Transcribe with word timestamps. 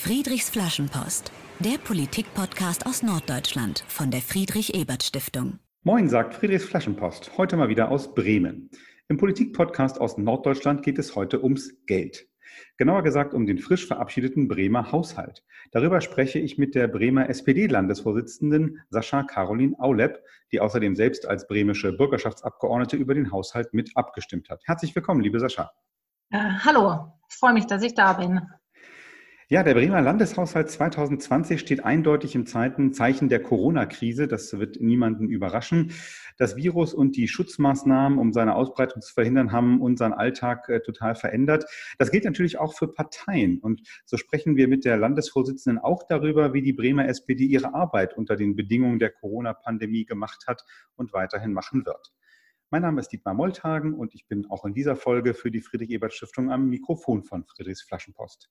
Friedrichs 0.00 0.48
Flaschenpost, 0.48 1.32
der 1.58 1.76
Politik-Podcast 1.76 2.86
aus 2.86 3.02
Norddeutschland 3.02 3.84
von 3.88 4.12
der 4.12 4.20
Friedrich-Ebert-Stiftung. 4.20 5.58
Moin, 5.82 6.08
sagt 6.08 6.34
Friedrichs 6.34 6.64
Flaschenpost. 6.64 7.36
Heute 7.36 7.56
mal 7.56 7.68
wieder 7.68 7.90
aus 7.90 8.14
Bremen. 8.14 8.70
Im 9.08 9.16
Politik-Podcast 9.18 10.00
aus 10.00 10.16
Norddeutschland 10.16 10.84
geht 10.84 11.00
es 11.00 11.16
heute 11.16 11.42
ums 11.42 11.84
Geld. 11.86 12.28
Genauer 12.76 13.02
gesagt 13.02 13.34
um 13.34 13.44
den 13.44 13.58
frisch 13.58 13.88
verabschiedeten 13.88 14.46
Bremer 14.46 14.92
Haushalt. 14.92 15.42
Darüber 15.72 16.00
spreche 16.00 16.38
ich 16.38 16.58
mit 16.58 16.76
der 16.76 16.86
Bremer 16.86 17.28
SPD-Landesvorsitzenden 17.28 18.78
Sascha 18.90 19.24
Caroline 19.24 19.74
Aulep, 19.80 20.22
die 20.52 20.60
außerdem 20.60 20.94
selbst 20.94 21.26
als 21.26 21.48
bremische 21.48 21.92
Bürgerschaftsabgeordnete 21.92 22.96
über 22.96 23.14
den 23.14 23.32
Haushalt 23.32 23.74
mit 23.74 23.96
abgestimmt 23.96 24.48
hat. 24.48 24.62
Herzlich 24.64 24.94
willkommen, 24.94 25.20
liebe 25.22 25.40
Sascha. 25.40 25.72
Äh, 26.30 26.38
hallo, 26.64 27.12
ich 27.28 27.36
freue 27.36 27.52
mich, 27.52 27.66
dass 27.66 27.82
ich 27.82 27.94
da 27.94 28.12
bin. 28.12 28.40
Ja, 29.50 29.62
der 29.62 29.72
Bremer 29.72 30.02
Landeshaushalt 30.02 30.70
2020 30.70 31.58
steht 31.58 31.82
eindeutig 31.82 32.34
im 32.34 32.44
Zeichen 32.44 33.30
der 33.30 33.42
Corona-Krise. 33.42 34.28
Das 34.28 34.58
wird 34.58 34.78
niemanden 34.78 35.30
überraschen. 35.30 35.94
Das 36.36 36.56
Virus 36.56 36.92
und 36.92 37.16
die 37.16 37.28
Schutzmaßnahmen, 37.28 38.18
um 38.18 38.34
seine 38.34 38.54
Ausbreitung 38.54 39.00
zu 39.00 39.14
verhindern, 39.14 39.50
haben 39.50 39.80
unseren 39.80 40.12
Alltag 40.12 40.68
äh, 40.68 40.80
total 40.80 41.14
verändert. 41.14 41.64
Das 41.96 42.10
gilt 42.10 42.26
natürlich 42.26 42.58
auch 42.58 42.74
für 42.74 42.88
Parteien. 42.92 43.58
Und 43.58 43.80
so 44.04 44.18
sprechen 44.18 44.56
wir 44.56 44.68
mit 44.68 44.84
der 44.84 44.98
Landesvorsitzenden 44.98 45.82
auch 45.82 46.02
darüber, 46.06 46.52
wie 46.52 46.60
die 46.60 46.74
Bremer 46.74 47.08
SPD 47.08 47.46
ihre 47.46 47.72
Arbeit 47.72 48.18
unter 48.18 48.36
den 48.36 48.54
Bedingungen 48.54 48.98
der 48.98 49.12
Corona-Pandemie 49.12 50.04
gemacht 50.04 50.44
hat 50.46 50.62
und 50.94 51.14
weiterhin 51.14 51.54
machen 51.54 51.86
wird. 51.86 52.12
Mein 52.68 52.82
Name 52.82 53.00
ist 53.00 53.08
Dietmar 53.08 53.32
Molthagen 53.32 53.94
und 53.94 54.14
ich 54.14 54.26
bin 54.28 54.44
auch 54.50 54.66
in 54.66 54.74
dieser 54.74 54.94
Folge 54.94 55.32
für 55.32 55.50
die 55.50 55.62
Friedrich-Ebert-Stiftung 55.62 56.52
am 56.52 56.68
Mikrofon 56.68 57.24
von 57.24 57.46
Friedrichs 57.46 57.80
Flaschenpost. 57.80 58.50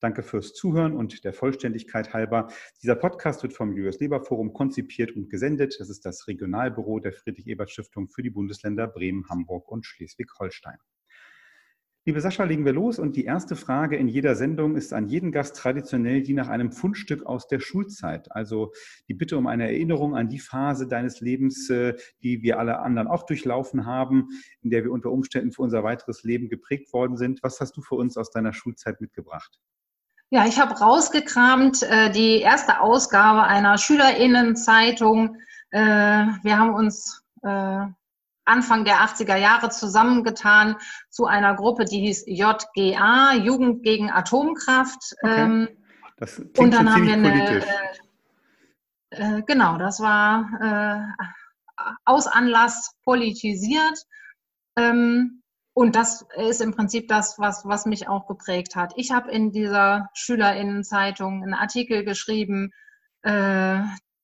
Danke 0.00 0.22
fürs 0.22 0.52
Zuhören 0.52 0.94
und 0.94 1.24
der 1.24 1.32
Vollständigkeit 1.32 2.12
halber. 2.12 2.48
Dieser 2.82 2.96
Podcast 2.96 3.42
wird 3.42 3.54
vom 3.54 3.72
Julius 3.72 3.98
Leber 3.98 4.20
Forum 4.20 4.52
konzipiert 4.52 5.16
und 5.16 5.30
gesendet. 5.30 5.76
Das 5.78 5.88
ist 5.88 6.04
das 6.04 6.28
Regionalbüro 6.28 7.00
der 7.00 7.12
Friedrich-Ebert-Stiftung 7.12 8.08
für 8.08 8.22
die 8.22 8.30
Bundesländer 8.30 8.86
Bremen, 8.88 9.28
Hamburg 9.30 9.68
und 9.68 9.86
Schleswig-Holstein. 9.86 10.78
Liebe 12.08 12.20
Sascha, 12.20 12.44
legen 12.44 12.64
wir 12.64 12.72
los. 12.72 13.00
Und 13.00 13.16
die 13.16 13.24
erste 13.24 13.56
Frage 13.56 13.96
in 13.96 14.06
jeder 14.06 14.36
Sendung 14.36 14.76
ist 14.76 14.92
an 14.92 15.08
jeden 15.08 15.32
Gast 15.32 15.56
traditionell 15.56 16.22
die 16.22 16.34
nach 16.34 16.46
einem 16.46 16.70
Fundstück 16.70 17.26
aus 17.26 17.48
der 17.48 17.58
Schulzeit. 17.58 18.30
Also 18.30 18.72
die 19.08 19.14
Bitte 19.14 19.36
um 19.36 19.48
eine 19.48 19.64
Erinnerung 19.64 20.14
an 20.14 20.28
die 20.28 20.38
Phase 20.38 20.86
deines 20.86 21.20
Lebens, 21.20 21.68
äh, 21.68 21.94
die 22.22 22.42
wir 22.42 22.60
alle 22.60 22.78
anderen 22.78 23.08
auch 23.08 23.26
durchlaufen 23.26 23.86
haben, 23.86 24.28
in 24.60 24.70
der 24.70 24.84
wir 24.84 24.92
unter 24.92 25.10
Umständen 25.10 25.50
für 25.50 25.62
unser 25.62 25.82
weiteres 25.82 26.22
Leben 26.22 26.48
geprägt 26.48 26.92
worden 26.92 27.16
sind. 27.16 27.42
Was 27.42 27.58
hast 27.60 27.76
du 27.76 27.82
für 27.82 27.96
uns 27.96 28.16
aus 28.16 28.30
deiner 28.30 28.52
Schulzeit 28.52 29.00
mitgebracht? 29.00 29.58
Ja, 30.30 30.44
ich 30.46 30.58
habe 30.58 30.74
rausgekramt 30.74 31.82
äh, 31.84 32.10
die 32.10 32.40
erste 32.40 32.80
Ausgabe 32.80 33.44
einer 33.44 33.78
Schülerinnenzeitung. 33.78 35.36
Äh, 35.70 35.78
wir 35.78 36.58
haben 36.58 36.74
uns 36.74 37.22
äh, 37.42 37.86
Anfang 38.44 38.84
der 38.84 38.96
80er 38.96 39.36
Jahre 39.36 39.70
zusammengetan 39.70 40.76
zu 41.10 41.26
einer 41.26 41.54
Gruppe, 41.54 41.84
die 41.84 42.00
hieß 42.00 42.24
JGA, 42.26 43.34
Jugend 43.34 43.82
gegen 43.82 44.10
Atomkraft. 44.10 45.14
Okay. 45.22 45.42
Ähm, 45.42 45.68
das 46.16 46.38
und 46.38 46.72
dann 46.72 46.92
haben 46.92 47.06
wir 47.06 47.12
eine, 47.12 47.60
äh, 47.60 47.62
äh, 49.10 49.42
genau, 49.46 49.78
das 49.78 50.00
war 50.00 50.48
äh, 50.60 51.84
aus 52.04 52.26
Anlass 52.26 52.94
politisiert. 53.04 53.98
Ähm, 54.76 55.42
und 55.78 55.94
das 55.94 56.24
ist 56.36 56.62
im 56.62 56.74
Prinzip 56.74 57.06
das, 57.06 57.38
was, 57.38 57.66
was 57.66 57.84
mich 57.84 58.08
auch 58.08 58.26
geprägt 58.26 58.76
hat. 58.76 58.94
Ich 58.96 59.10
habe 59.10 59.30
in 59.30 59.52
dieser 59.52 60.08
Schülerinnenzeitung 60.14 61.42
einen 61.42 61.52
Artikel 61.52 62.02
geschrieben, 62.02 62.70
äh, 63.20 63.82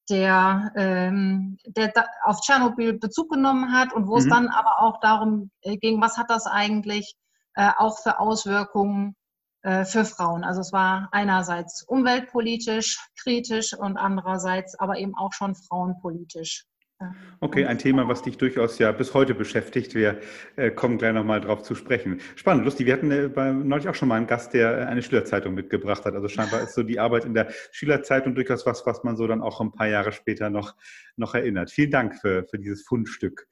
der, 0.09 0.73
ähm, 0.77 1.59
der 1.67 1.93
auf 2.25 2.41
Tschernobyl 2.41 2.95
Bezug 2.95 3.31
genommen 3.31 3.71
hat 3.71 3.93
und 3.93 4.07
wo 4.07 4.13
mhm. 4.13 4.19
es 4.19 4.29
dann 4.29 4.49
aber 4.49 4.81
auch 4.81 4.99
darum 5.01 5.51
äh, 5.61 5.77
ging, 5.77 6.01
was 6.01 6.17
hat 6.17 6.31
das 6.31 6.47
eigentlich 6.47 7.17
äh, 7.55 7.69
auch 7.77 7.99
für 7.99 8.19
Auswirkungen 8.19 9.15
äh, 9.61 9.85
für 9.85 10.07
Frauen. 10.07 10.45
Also 10.45 10.63
es 10.63 10.73
war 10.73 11.11
einerseits 11.13 11.83
umweltpolitisch 11.83 12.99
kritisch 13.23 13.75
und 13.75 13.99
andererseits 13.99 14.75
aber 14.79 14.97
eben 14.97 15.15
auch 15.19 15.35
schon 15.35 15.55
frauenpolitisch 15.55 16.65
Okay, 17.41 17.65
ein 17.65 17.79
Thema, 17.79 18.07
was 18.09 18.23
dich 18.23 18.39
durchaus 18.39 18.79
ja 18.79 18.93
bis 18.93 19.15
heute 19.15 19.35
beschäftigt. 19.35 19.95
Wir 19.95 20.21
äh, 20.57 20.71
kommen 20.71 20.99
gleich 20.99 21.13
nochmal 21.13 21.41
drauf 21.41 21.63
zu 21.63 21.75
sprechen. 21.75 22.21
Spannend, 22.37 22.65
lustig. 22.65 22.87
Wir 22.87 22.95
hatten 22.95 23.11
äh, 23.11 23.29
bei, 23.29 23.53
neulich 23.53 23.89
auch 23.89 23.95
schon 23.95 24.09
mal 24.09 24.17
einen 24.17 24.27
Gast, 24.27 24.55
der 24.55 24.79
äh, 24.79 24.85
eine 24.85 25.03
Schülerzeitung 25.03 25.55
mitgebracht 25.55 26.05
hat. 26.05 26.15
Also 26.15 26.29
scheinbar 26.29 26.63
ist 26.63 26.75
so 26.75 26.83
die 26.83 27.01
Arbeit 27.01 27.25
in 27.25 27.35
der 27.35 27.51
Schülerzeitung 27.73 28.35
durchaus 28.35 28.65
was, 28.67 28.87
was 28.87 29.03
man 29.03 29.17
so 29.17 29.27
dann 29.27 29.43
auch 29.43 29.61
ein 29.61 29.73
paar 29.73 29.89
Jahre 29.89 30.13
später 30.13 30.51
noch, 30.51 30.77
noch 31.17 31.35
erinnert. 31.35 31.71
Vielen 31.71 31.91
Dank 31.91 32.21
für, 32.21 32.45
für 32.45 32.59
dieses 32.59 32.83
Fundstück. 32.83 33.49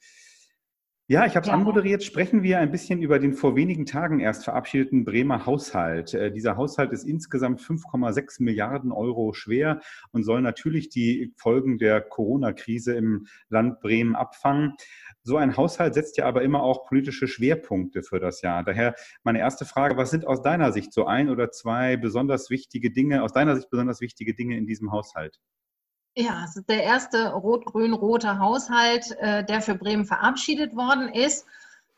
Ja, 1.10 1.26
ich 1.26 1.34
habe 1.34 1.42
es 1.42 1.48
ja. 1.48 1.54
anmoderiert. 1.54 2.04
Sprechen 2.04 2.44
wir 2.44 2.60
ein 2.60 2.70
bisschen 2.70 3.02
über 3.02 3.18
den 3.18 3.32
vor 3.32 3.56
wenigen 3.56 3.84
Tagen 3.84 4.20
erst 4.20 4.44
verabschiedeten 4.44 5.04
Bremer 5.04 5.44
Haushalt. 5.44 6.14
Äh, 6.14 6.30
dieser 6.30 6.56
Haushalt 6.56 6.92
ist 6.92 7.02
insgesamt 7.02 7.60
5,6 7.60 8.40
Milliarden 8.44 8.92
Euro 8.92 9.32
schwer 9.32 9.80
und 10.12 10.22
soll 10.22 10.40
natürlich 10.40 10.88
die 10.88 11.34
Folgen 11.36 11.78
der 11.78 12.00
Corona-Krise 12.00 12.94
im 12.94 13.26
Land 13.48 13.80
Bremen 13.80 14.14
abfangen. 14.14 14.74
So 15.24 15.36
ein 15.36 15.56
Haushalt 15.56 15.94
setzt 15.94 16.16
ja 16.16 16.26
aber 16.26 16.42
immer 16.42 16.62
auch 16.62 16.86
politische 16.86 17.26
Schwerpunkte 17.26 18.04
für 18.04 18.20
das 18.20 18.40
Jahr. 18.40 18.62
Daher 18.62 18.94
meine 19.24 19.40
erste 19.40 19.64
Frage, 19.64 19.96
was 19.96 20.10
sind 20.10 20.28
aus 20.28 20.42
deiner 20.42 20.70
Sicht 20.70 20.92
so 20.92 21.06
ein 21.06 21.28
oder 21.28 21.50
zwei 21.50 21.96
besonders 21.96 22.50
wichtige 22.50 22.92
Dinge, 22.92 23.24
aus 23.24 23.32
deiner 23.32 23.56
Sicht 23.56 23.68
besonders 23.68 24.00
wichtige 24.00 24.32
Dinge 24.32 24.56
in 24.56 24.64
diesem 24.68 24.92
Haushalt? 24.92 25.40
Ja, 26.16 26.44
es 26.44 26.56
ist 26.56 26.68
der 26.68 26.82
erste 26.82 27.32
rot-grün-rote 27.32 28.38
Haushalt, 28.38 29.16
äh, 29.20 29.44
der 29.44 29.62
für 29.62 29.76
Bremen 29.76 30.04
verabschiedet 30.04 30.74
worden 30.74 31.08
ist. 31.08 31.46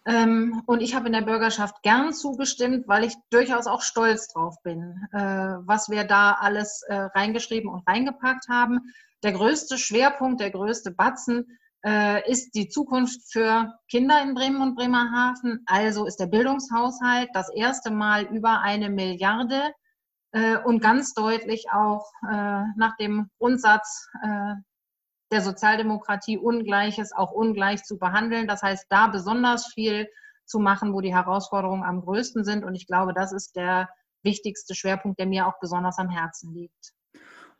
Ähm, 0.04 0.62
und 0.66 0.82
ich 0.82 0.94
habe 0.94 1.06
in 1.06 1.12
der 1.12 1.22
Bürgerschaft 1.22 1.82
gern 1.82 2.12
zugestimmt, 2.12 2.88
weil 2.88 3.04
ich 3.04 3.14
durchaus 3.30 3.66
auch 3.66 3.80
stolz 3.82 4.28
drauf 4.28 4.56
bin, 4.62 5.06
äh, 5.12 5.18
was 5.18 5.88
wir 5.88 6.04
da 6.04 6.32
alles 6.32 6.82
äh, 6.88 6.94
reingeschrieben 6.94 7.70
und 7.70 7.88
reingepackt 7.88 8.48
haben. 8.48 8.92
Der 9.22 9.32
größte 9.32 9.78
Schwerpunkt, 9.78 10.40
der 10.40 10.50
größte 10.50 10.90
Batzen 10.90 11.58
äh, 11.84 12.28
ist 12.30 12.54
die 12.54 12.68
Zukunft 12.68 13.20
für 13.30 13.78
Kinder 13.88 14.20
in 14.22 14.34
Bremen 14.34 14.60
und 14.60 14.74
Bremerhaven. 14.74 15.62
Also 15.66 16.04
ist 16.04 16.18
der 16.18 16.26
Bildungshaushalt 16.26 17.30
das 17.32 17.48
erste 17.54 17.90
Mal 17.90 18.24
über 18.24 18.60
eine 18.60 18.90
Milliarde 18.90 19.72
und 20.64 20.80
ganz 20.80 21.14
deutlich 21.14 21.66
auch 21.72 22.10
äh, 22.22 22.64
nach 22.76 22.96
dem 22.98 23.30
Grundsatz 23.38 24.08
äh, 24.22 24.54
der 25.30 25.40
Sozialdemokratie 25.40 26.38
Ungleiches 26.38 27.12
auch 27.12 27.32
ungleich 27.32 27.84
zu 27.84 27.98
behandeln. 27.98 28.46
Das 28.46 28.62
heißt, 28.62 28.86
da 28.88 29.08
besonders 29.08 29.66
viel 29.72 30.08
zu 30.44 30.58
machen, 30.58 30.92
wo 30.92 31.00
die 31.00 31.14
Herausforderungen 31.14 31.84
am 31.84 32.02
größten 32.02 32.44
sind. 32.44 32.64
Und 32.64 32.74
ich 32.74 32.86
glaube, 32.86 33.14
das 33.14 33.32
ist 33.32 33.56
der 33.56 33.88
wichtigste 34.22 34.74
Schwerpunkt, 34.74 35.18
der 35.18 35.26
mir 35.26 35.46
auch 35.46 35.58
besonders 35.60 35.98
am 35.98 36.10
Herzen 36.10 36.52
liegt. 36.52 36.92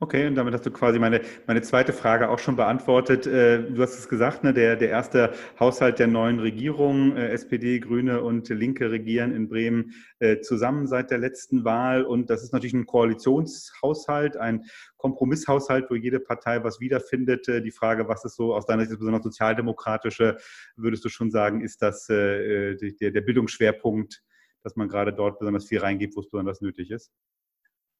Okay, 0.02 0.26
und 0.26 0.34
damit 0.34 0.52
hast 0.52 0.66
du 0.66 0.72
quasi 0.72 0.98
meine, 0.98 1.20
meine 1.46 1.62
zweite 1.62 1.92
Frage 1.92 2.28
auch 2.28 2.40
schon 2.40 2.56
beantwortet. 2.56 3.24
Äh, 3.24 3.70
du 3.70 3.80
hast 3.82 3.96
es 3.96 4.08
gesagt, 4.08 4.42
ne, 4.42 4.52
der, 4.52 4.74
der 4.74 4.88
erste 4.88 5.32
Haushalt 5.60 6.00
der 6.00 6.08
neuen 6.08 6.40
Regierung, 6.40 7.16
äh, 7.16 7.28
SPD, 7.28 7.78
Grüne 7.78 8.20
und 8.20 8.48
Linke 8.48 8.90
regieren 8.90 9.32
in 9.32 9.48
Bremen 9.48 9.94
äh, 10.18 10.40
zusammen 10.40 10.88
seit 10.88 11.12
der 11.12 11.18
letzten 11.18 11.64
Wahl. 11.64 12.02
Und 12.02 12.30
das 12.30 12.42
ist 12.42 12.52
natürlich 12.52 12.74
ein 12.74 12.84
Koalitionshaushalt, 12.84 14.36
ein 14.36 14.64
Kompromisshaushalt, 14.96 15.88
wo 15.88 15.94
jede 15.94 16.18
Partei 16.18 16.64
was 16.64 16.80
wiederfindet. 16.80 17.46
Die 17.46 17.70
Frage, 17.70 18.08
was 18.08 18.24
ist 18.24 18.34
so 18.34 18.56
aus 18.56 18.66
deiner 18.66 18.86
Sicht 18.86 18.98
besonders 18.98 19.22
sozialdemokratische, 19.22 20.36
würdest 20.74 21.04
du 21.04 21.10
schon 21.10 21.30
sagen, 21.30 21.60
ist 21.60 21.80
das 21.80 22.06
der, 22.06 22.74
der 22.74 23.20
Bildungsschwerpunkt, 23.20 24.20
dass 24.64 24.74
man 24.74 24.88
gerade 24.88 25.12
dort 25.12 25.38
besonders 25.38 25.66
viel 25.66 25.78
reingibt, 25.78 26.16
wo 26.16 26.20
es 26.20 26.28
besonders 26.28 26.60
nötig 26.60 26.90
ist? 26.90 27.12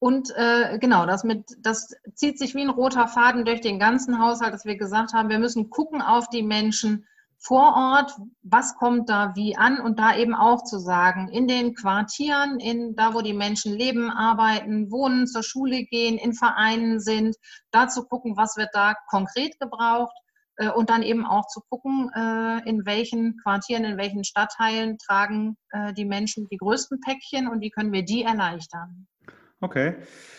Und 0.02 0.34
äh, 0.34 0.80
genau, 0.80 1.06
das, 1.06 1.22
mit, 1.22 1.44
das 1.60 1.94
zieht 2.14 2.36
sich 2.36 2.56
wie 2.56 2.62
ein 2.62 2.70
roter 2.70 3.06
Faden 3.06 3.44
durch 3.44 3.60
den 3.60 3.78
ganzen 3.78 4.18
Haushalt, 4.18 4.52
dass 4.52 4.64
wir 4.64 4.76
gesagt 4.76 5.12
haben, 5.12 5.28
wir 5.28 5.38
müssen 5.38 5.70
gucken 5.70 6.02
auf 6.02 6.28
die 6.28 6.42
Menschen 6.42 7.06
vor 7.38 7.76
Ort, 7.76 8.16
was 8.42 8.74
kommt 8.74 9.08
da 9.08 9.36
wie 9.36 9.56
an 9.56 9.78
und 9.78 10.00
da 10.00 10.16
eben 10.16 10.34
auch 10.34 10.64
zu 10.64 10.80
sagen, 10.80 11.28
in 11.28 11.46
den 11.46 11.76
Quartieren, 11.76 12.58
in 12.58 12.96
da, 12.96 13.14
wo 13.14 13.20
die 13.20 13.32
Menschen 13.32 13.78
leben, 13.78 14.10
arbeiten, 14.10 14.90
wohnen, 14.90 15.28
zur 15.28 15.44
Schule 15.44 15.84
gehen, 15.84 16.18
in 16.18 16.34
Vereinen 16.34 16.98
sind, 16.98 17.36
da 17.70 17.86
zu 17.86 18.02
gucken, 18.02 18.36
was 18.36 18.56
wird 18.56 18.70
da 18.72 18.96
konkret 19.08 19.60
gebraucht 19.60 20.16
äh, 20.56 20.68
und 20.70 20.90
dann 20.90 21.04
eben 21.04 21.24
auch 21.24 21.46
zu 21.46 21.60
gucken, 21.70 22.10
äh, 22.12 22.68
in 22.68 22.84
welchen 22.86 23.36
Quartieren, 23.44 23.84
in 23.84 23.98
welchen 23.98 24.24
Stadtteilen 24.24 24.98
tragen 24.98 25.56
äh, 25.70 25.92
die 25.92 26.06
Menschen 26.06 26.48
die 26.48 26.56
größten 26.56 26.98
Päckchen 27.02 27.46
und 27.46 27.60
wie 27.60 27.70
können 27.70 27.92
wir 27.92 28.04
die 28.04 28.24
erleichtern. 28.24 29.06
Okay, 29.62 29.94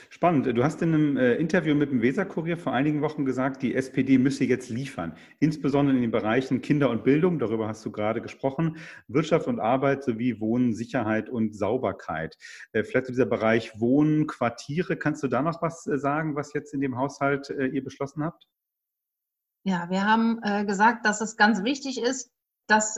spannend. 0.10 0.46
Du 0.48 0.66
hast 0.66 0.82
in 0.82 0.94
einem 0.94 1.16
äh, 1.16 1.36
Interview 1.36 1.76
mit 1.76 1.92
dem 1.92 2.02
Weserkurier 2.02 2.58
vor 2.58 2.74
einigen 2.74 3.02
Wochen 3.02 3.24
gesagt, 3.24 3.62
die 3.62 3.74
SPD 3.74 4.18
müsse 4.18 4.44
jetzt 4.44 4.70
liefern, 4.70 5.16
insbesondere 5.40 5.96
in 5.96 6.02
den 6.02 6.12
Bereichen 6.12 6.62
Kinder 6.62 6.90
und 6.90 7.06
Bildung, 7.06 7.40
darüber 7.40 7.70
hast 7.70 7.86
du 7.86 7.92
gerade 7.92 8.22
gesprochen, 8.22 8.76
Wirtschaft 9.08 9.48
und 9.48 9.62
Arbeit 9.62 10.04
sowie 10.04 10.42
Wohnen, 10.42 10.74
Sicherheit 10.74 11.30
und 11.30 11.56
Sauberkeit. 11.56 12.38
Äh, 12.74 12.84
vielleicht 12.84 13.08
dieser 13.08 13.26
Bereich 13.26 13.80
Wohnen, 13.80 14.28
Quartiere, 14.28 14.98
kannst 14.98 15.24
du 15.24 15.30
da 15.30 15.42
noch 15.42 15.62
was 15.62 15.88
äh, 15.88 15.98
sagen, 15.98 16.36
was 16.36 16.52
jetzt 16.52 16.74
in 16.74 16.82
dem 16.82 16.98
Haushalt 16.98 17.50
ihr 17.50 17.82
beschlossen 17.82 18.26
habt? 18.26 18.50
Ja, 19.64 19.90
wir 19.90 20.06
haben 20.06 20.42
gesagt, 20.68 21.06
dass 21.06 21.22
es 21.22 21.38
ganz 21.38 21.64
wichtig 21.64 22.02
ist, 22.02 22.30
dass 22.68 22.98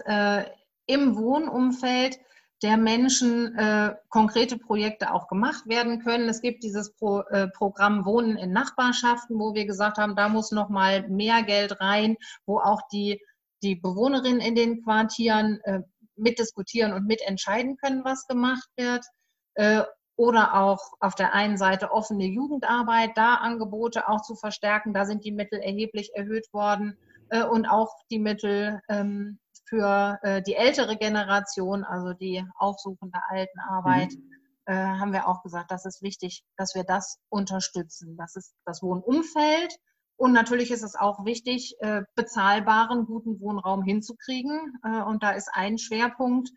im 0.88 1.16
Wohnumfeld 1.16 2.18
der 2.66 2.78
Menschen 2.78 3.56
äh, 3.56 3.94
konkrete 4.10 4.58
Projekte 4.58 5.14
auch 5.14 5.28
gemacht 5.28 5.68
werden 5.68 6.00
können. 6.00 6.28
Es 6.28 6.42
gibt 6.42 6.64
dieses 6.64 6.92
Pro, 6.94 7.20
äh, 7.30 7.48
Programm 7.48 8.06
Wohnen 8.06 8.38
in 8.38 8.52
Nachbarschaften, 8.52 9.38
wo 9.38 9.54
wir 9.54 9.68
gesagt 9.68 10.00
haben, 10.00 10.16
da 10.16 10.30
muss 10.30 10.52
noch 10.52 10.70
mal 10.70 11.08
mehr 11.08 11.44
Geld 11.44 11.80
rein, 11.80 12.18
wo 12.48 12.58
auch 12.58 12.82
die, 12.92 13.22
die 13.62 13.76
Bewohnerinnen 13.76 14.42
in 14.42 14.56
den 14.56 14.84
Quartieren 14.84 15.60
äh, 15.66 15.82
mitdiskutieren 16.16 16.94
und 16.94 17.06
mitentscheiden 17.06 17.78
können, 17.78 18.04
was 18.04 18.26
gemacht 18.26 18.68
wird. 18.78 19.06
Äh, 19.54 19.84
oder 20.16 20.56
auch 20.56 20.80
auf 21.02 21.14
der 21.14 21.36
einen 21.36 21.58
Seite 21.58 21.92
offene 21.92 22.26
Jugendarbeit, 22.26 23.12
da 23.14 23.36
Angebote 23.36 24.10
auch 24.10 24.24
zu 24.24 24.34
verstärken. 24.34 24.92
Da 24.92 25.06
sind 25.06 25.24
die 25.24 25.32
Mittel 25.32 25.60
erheblich 25.60 26.16
erhöht 26.16 26.52
worden 26.52 26.98
äh, 27.30 27.44
und 27.44 27.68
auch 27.68 27.94
die 28.10 28.20
Mittel 28.20 28.82
ähm, 28.90 29.38
für 29.66 30.20
äh, 30.22 30.42
die 30.42 30.56
ältere 30.56 30.96
Generation, 30.98 31.84
also 31.84 32.14
die 32.14 32.44
aufsuchende 32.56 33.20
Altenarbeit, 33.30 34.12
mhm. 34.12 34.32
äh, 34.66 34.76
haben 34.76 35.14
wir 35.14 35.28
auch 35.28 35.42
gesagt, 35.44 35.72
das 35.72 35.86
ist 35.86 36.02
wichtig, 36.02 36.44
dass 36.58 36.76
wir 36.76 36.84
das 36.84 37.20
unterstützen. 37.30 38.16
Das 38.18 38.36
ist 38.36 38.54
das 38.66 38.82
Wohnumfeld. 38.82 39.76
Und 40.18 40.32
natürlich 40.32 40.72
ist 40.72 40.84
es 40.84 40.96
auch 40.96 41.26
wichtig, 41.26 41.76
äh, 41.80 42.04
bezahlbaren, 42.16 43.06
guten 43.06 43.40
Wohnraum 43.42 43.84
hinzukriegen. 43.84 44.80
Äh, 44.84 45.02
und 45.02 45.24
da 45.24 45.32
ist 45.32 45.50
ein 45.52 45.78
Schwerpunkt, 45.78 46.50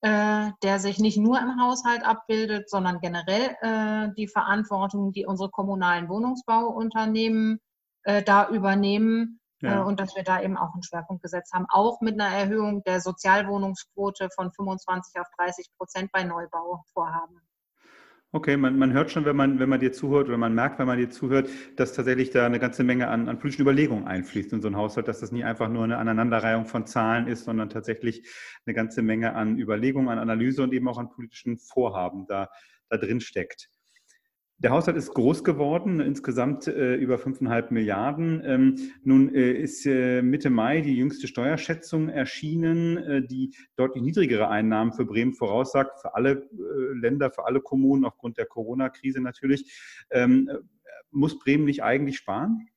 äh, 0.00 0.50
der 0.62 0.78
sich 0.78 0.98
nicht 0.98 1.18
nur 1.18 1.38
im 1.38 1.60
Haushalt 1.60 2.04
abbildet, 2.04 2.70
sondern 2.70 3.00
generell 3.00 3.56
äh, 3.60 4.14
die 4.16 4.28
Verantwortung, 4.28 5.12
die 5.12 5.26
unsere 5.26 5.50
kommunalen 5.50 6.08
Wohnungsbauunternehmen 6.08 7.60
da 8.24 8.48
übernehmen, 8.50 9.40
ja. 9.62 9.80
Äh, 9.80 9.84
und 9.84 10.00
dass 10.00 10.14
wir 10.16 10.22
da 10.22 10.40
eben 10.42 10.56
auch 10.56 10.74
einen 10.74 10.82
Schwerpunkt 10.82 11.22
gesetzt 11.22 11.52
haben, 11.52 11.66
auch 11.68 12.00
mit 12.00 12.20
einer 12.20 12.34
Erhöhung 12.34 12.82
der 12.84 13.00
Sozialwohnungsquote 13.00 14.28
von 14.34 14.52
25 14.52 15.20
auf 15.20 15.26
30 15.38 15.68
Prozent 15.76 16.12
bei 16.12 16.24
Neubauvorhaben. 16.24 17.40
Okay, 18.32 18.56
man, 18.56 18.76
man 18.76 18.92
hört 18.92 19.10
schon, 19.10 19.24
wenn 19.24 19.36
man, 19.36 19.60
wenn 19.60 19.68
man 19.68 19.80
dir 19.80 19.92
zuhört 19.92 20.28
oder 20.28 20.36
man 20.36 20.54
merkt, 20.54 20.78
wenn 20.78 20.86
man 20.86 20.98
dir 20.98 21.08
zuhört, 21.08 21.48
dass 21.76 21.94
tatsächlich 21.94 22.30
da 22.30 22.44
eine 22.44 22.58
ganze 22.58 22.84
Menge 22.84 23.08
an, 23.08 23.28
an 23.28 23.38
politischen 23.38 23.62
Überlegungen 23.62 24.06
einfließt 24.06 24.52
in 24.52 24.60
so 24.60 24.68
ein 24.68 24.76
Haushalt, 24.76 25.08
dass 25.08 25.20
das 25.20 25.32
nicht 25.32 25.44
einfach 25.44 25.68
nur 25.68 25.84
eine 25.84 25.96
Aneinanderreihung 25.96 26.66
von 26.66 26.86
Zahlen 26.86 27.28
ist, 27.28 27.44
sondern 27.44 27.70
tatsächlich 27.70 28.28
eine 28.66 28.74
ganze 28.74 29.00
Menge 29.00 29.34
an 29.34 29.58
Überlegungen, 29.58 30.10
an 30.10 30.18
Analyse 30.18 30.62
und 30.62 30.74
eben 30.74 30.88
auch 30.88 30.98
an 30.98 31.08
politischen 31.08 31.56
Vorhaben 31.56 32.26
da, 32.26 32.50
da 32.90 32.98
drin 32.98 33.20
steckt. 33.20 33.70
Der 34.58 34.70
Haushalt 34.70 34.96
ist 34.96 35.12
groß 35.12 35.44
geworden, 35.44 36.00
insgesamt 36.00 36.66
äh, 36.66 36.94
über 36.94 37.16
5,5 37.16 37.72
Milliarden. 37.74 38.42
Ähm, 38.42 38.92
nun 39.02 39.34
äh, 39.34 39.52
ist 39.52 39.84
äh, 39.84 40.22
Mitte 40.22 40.48
Mai 40.48 40.80
die 40.80 40.96
jüngste 40.96 41.28
Steuerschätzung 41.28 42.08
erschienen, 42.08 42.96
äh, 42.96 43.22
die 43.22 43.54
deutlich 43.76 44.02
niedrigere 44.02 44.48
Einnahmen 44.48 44.94
für 44.94 45.04
Bremen 45.04 45.34
voraussagt, 45.34 46.00
für 46.00 46.14
alle 46.14 46.30
äh, 46.30 46.98
Länder, 46.98 47.30
für 47.30 47.44
alle 47.44 47.60
Kommunen, 47.60 48.06
aufgrund 48.06 48.38
der 48.38 48.46
Corona-Krise 48.46 49.20
natürlich. 49.20 49.70
Ähm, 50.10 50.50
muss 51.10 51.38
Bremen 51.38 51.66
nicht 51.66 51.82
eigentlich 51.82 52.16
sparen? 52.16 52.68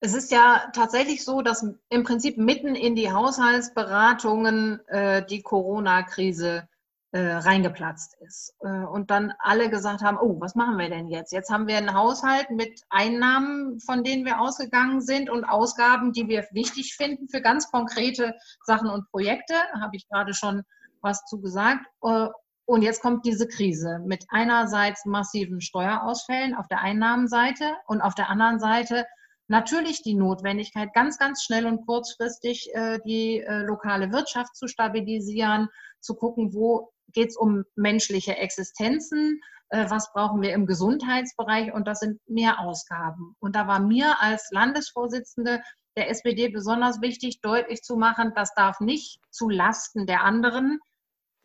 Es 0.00 0.14
ist 0.14 0.32
ja 0.32 0.72
tatsächlich 0.74 1.24
so, 1.24 1.42
dass 1.42 1.64
im 1.88 2.02
Prinzip 2.02 2.36
mitten 2.36 2.74
in 2.74 2.96
die 2.96 3.12
Haushaltsberatungen 3.12 4.80
äh, 4.88 5.24
die 5.24 5.42
Corona-Krise 5.42 6.68
äh, 7.14 7.34
reingeplatzt 7.34 8.16
ist. 8.26 8.54
Äh, 8.60 8.86
und 8.86 9.10
dann 9.10 9.34
alle 9.38 9.68
gesagt 9.68 10.00
haben, 10.00 10.16
oh, 10.16 10.40
was 10.40 10.54
machen 10.54 10.78
wir 10.78 10.88
denn 10.88 11.08
jetzt? 11.08 11.30
Jetzt 11.30 11.50
haben 11.50 11.66
wir 11.66 11.76
einen 11.76 11.92
Haushalt 11.92 12.48
mit 12.48 12.80
Einnahmen, 12.88 13.80
von 13.80 14.02
denen 14.02 14.24
wir 14.24 14.40
ausgegangen 14.40 15.02
sind 15.02 15.28
und 15.28 15.44
Ausgaben, 15.44 16.14
die 16.14 16.26
wir 16.26 16.46
wichtig 16.52 16.94
finden 16.94 17.28
für 17.28 17.42
ganz 17.42 17.70
konkrete 17.70 18.34
Sachen 18.64 18.88
und 18.88 19.10
Projekte. 19.10 19.52
Habe 19.78 19.94
ich 19.96 20.08
gerade 20.08 20.32
schon 20.32 20.62
was 21.02 21.22
zu 21.26 21.38
gesagt. 21.38 21.84
Äh, 22.02 22.28
und 22.64 22.80
jetzt 22.80 23.02
kommt 23.02 23.26
diese 23.26 23.46
Krise 23.46 24.00
mit 24.06 24.24
einerseits 24.30 25.04
massiven 25.04 25.60
Steuerausfällen 25.60 26.54
auf 26.54 26.66
der 26.68 26.80
Einnahmenseite 26.80 27.74
und 27.88 28.00
auf 28.00 28.14
der 28.14 28.30
anderen 28.30 28.58
Seite 28.58 29.04
natürlich 29.48 30.02
die 30.02 30.14
Notwendigkeit, 30.14 30.94
ganz, 30.94 31.18
ganz 31.18 31.42
schnell 31.42 31.66
und 31.66 31.84
kurzfristig 31.84 32.70
die 33.04 33.44
lokale 33.66 34.12
Wirtschaft 34.12 34.56
zu 34.56 34.68
stabilisieren, 34.68 35.68
zu 36.00 36.14
gucken, 36.14 36.54
wo 36.54 36.91
geht 37.12 37.30
es 37.30 37.36
um 37.36 37.64
menschliche 37.76 38.36
Existenzen, 38.36 39.40
äh, 39.70 39.88
was 39.88 40.12
brauchen 40.12 40.42
wir 40.42 40.52
im 40.52 40.66
Gesundheitsbereich 40.66 41.72
und 41.72 41.86
das 41.88 42.00
sind 42.00 42.20
mehr 42.28 42.60
Ausgaben. 42.60 43.36
Und 43.40 43.56
da 43.56 43.66
war 43.66 43.80
mir 43.80 44.20
als 44.20 44.50
Landesvorsitzende 44.50 45.62
der 45.96 46.10
SPD 46.10 46.48
besonders 46.48 47.00
wichtig, 47.00 47.40
deutlich 47.40 47.82
zu 47.82 47.96
machen, 47.96 48.32
das 48.34 48.54
darf 48.54 48.80
nicht 48.80 49.20
zu 49.30 49.48
Lasten 49.48 50.06
der 50.06 50.24
anderen 50.24 50.78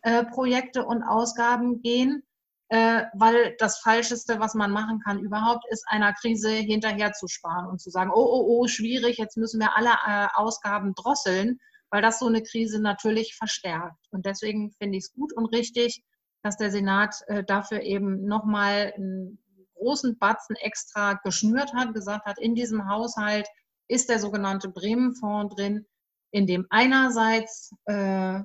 äh, 0.01 0.23
Projekte 0.25 0.85
und 0.85 1.03
Ausgaben 1.03 1.81
gehen, 1.81 2.23
äh, 2.69 3.03
weil 3.13 3.55
das 3.59 3.79
Falscheste, 3.79 4.39
was 4.39 4.53
man 4.53 4.71
machen 4.71 4.99
kann 4.99 5.19
überhaupt, 5.19 5.63
ist 5.69 5.85
einer 5.87 6.13
Krise 6.13 6.49
hinterher 6.49 7.13
zu 7.13 7.27
sparen 7.27 7.67
und 7.67 7.79
zu 7.81 7.89
sagen, 7.89 8.11
oh, 8.13 8.25
oh, 8.25 8.45
oh, 8.47 8.67
schwierig, 8.67 9.17
jetzt 9.17 9.37
müssen 9.37 9.59
wir 9.59 9.75
alle 9.75 9.91
äh, 10.05 10.27
Ausgaben 10.33 10.93
drosseln 10.95 11.59
weil 11.89 12.01
das 12.01 12.19
so 12.19 12.27
eine 12.27 12.43
Krise 12.43 12.81
natürlich 12.81 13.35
verstärkt. 13.35 14.07
Und 14.11 14.25
deswegen 14.25 14.71
finde 14.71 14.97
ich 14.97 15.05
es 15.05 15.13
gut 15.13 15.33
und 15.33 15.45
richtig, 15.47 16.03
dass 16.43 16.57
der 16.57 16.71
Senat 16.71 17.15
äh, 17.27 17.43
dafür 17.43 17.81
eben 17.81 18.25
nochmal 18.25 18.93
einen 18.95 19.39
großen 19.75 20.17
Batzen 20.17 20.55
extra 20.55 21.13
geschnürt 21.13 21.73
hat, 21.73 21.93
gesagt 21.93 22.25
hat, 22.25 22.39
in 22.39 22.55
diesem 22.55 22.89
Haushalt 22.89 23.47
ist 23.87 24.09
der 24.09 24.19
sogenannte 24.19 24.69
Bremen-Fonds 24.69 25.55
drin, 25.55 25.85
in 26.31 26.47
dem 26.47 26.65
einerseits 26.69 27.71
äh, 27.85 28.41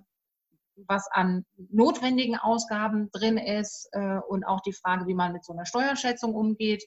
was 0.86 1.08
an 1.10 1.44
notwendigen 1.70 2.36
Ausgaben 2.36 3.10
drin 3.12 3.38
ist 3.38 3.88
äh, 3.92 4.18
und 4.28 4.44
auch 4.44 4.60
die 4.60 4.72
Frage, 4.72 5.06
wie 5.06 5.14
man 5.14 5.32
mit 5.32 5.44
so 5.44 5.52
einer 5.52 5.66
Steuerschätzung 5.66 6.34
umgeht. 6.34 6.84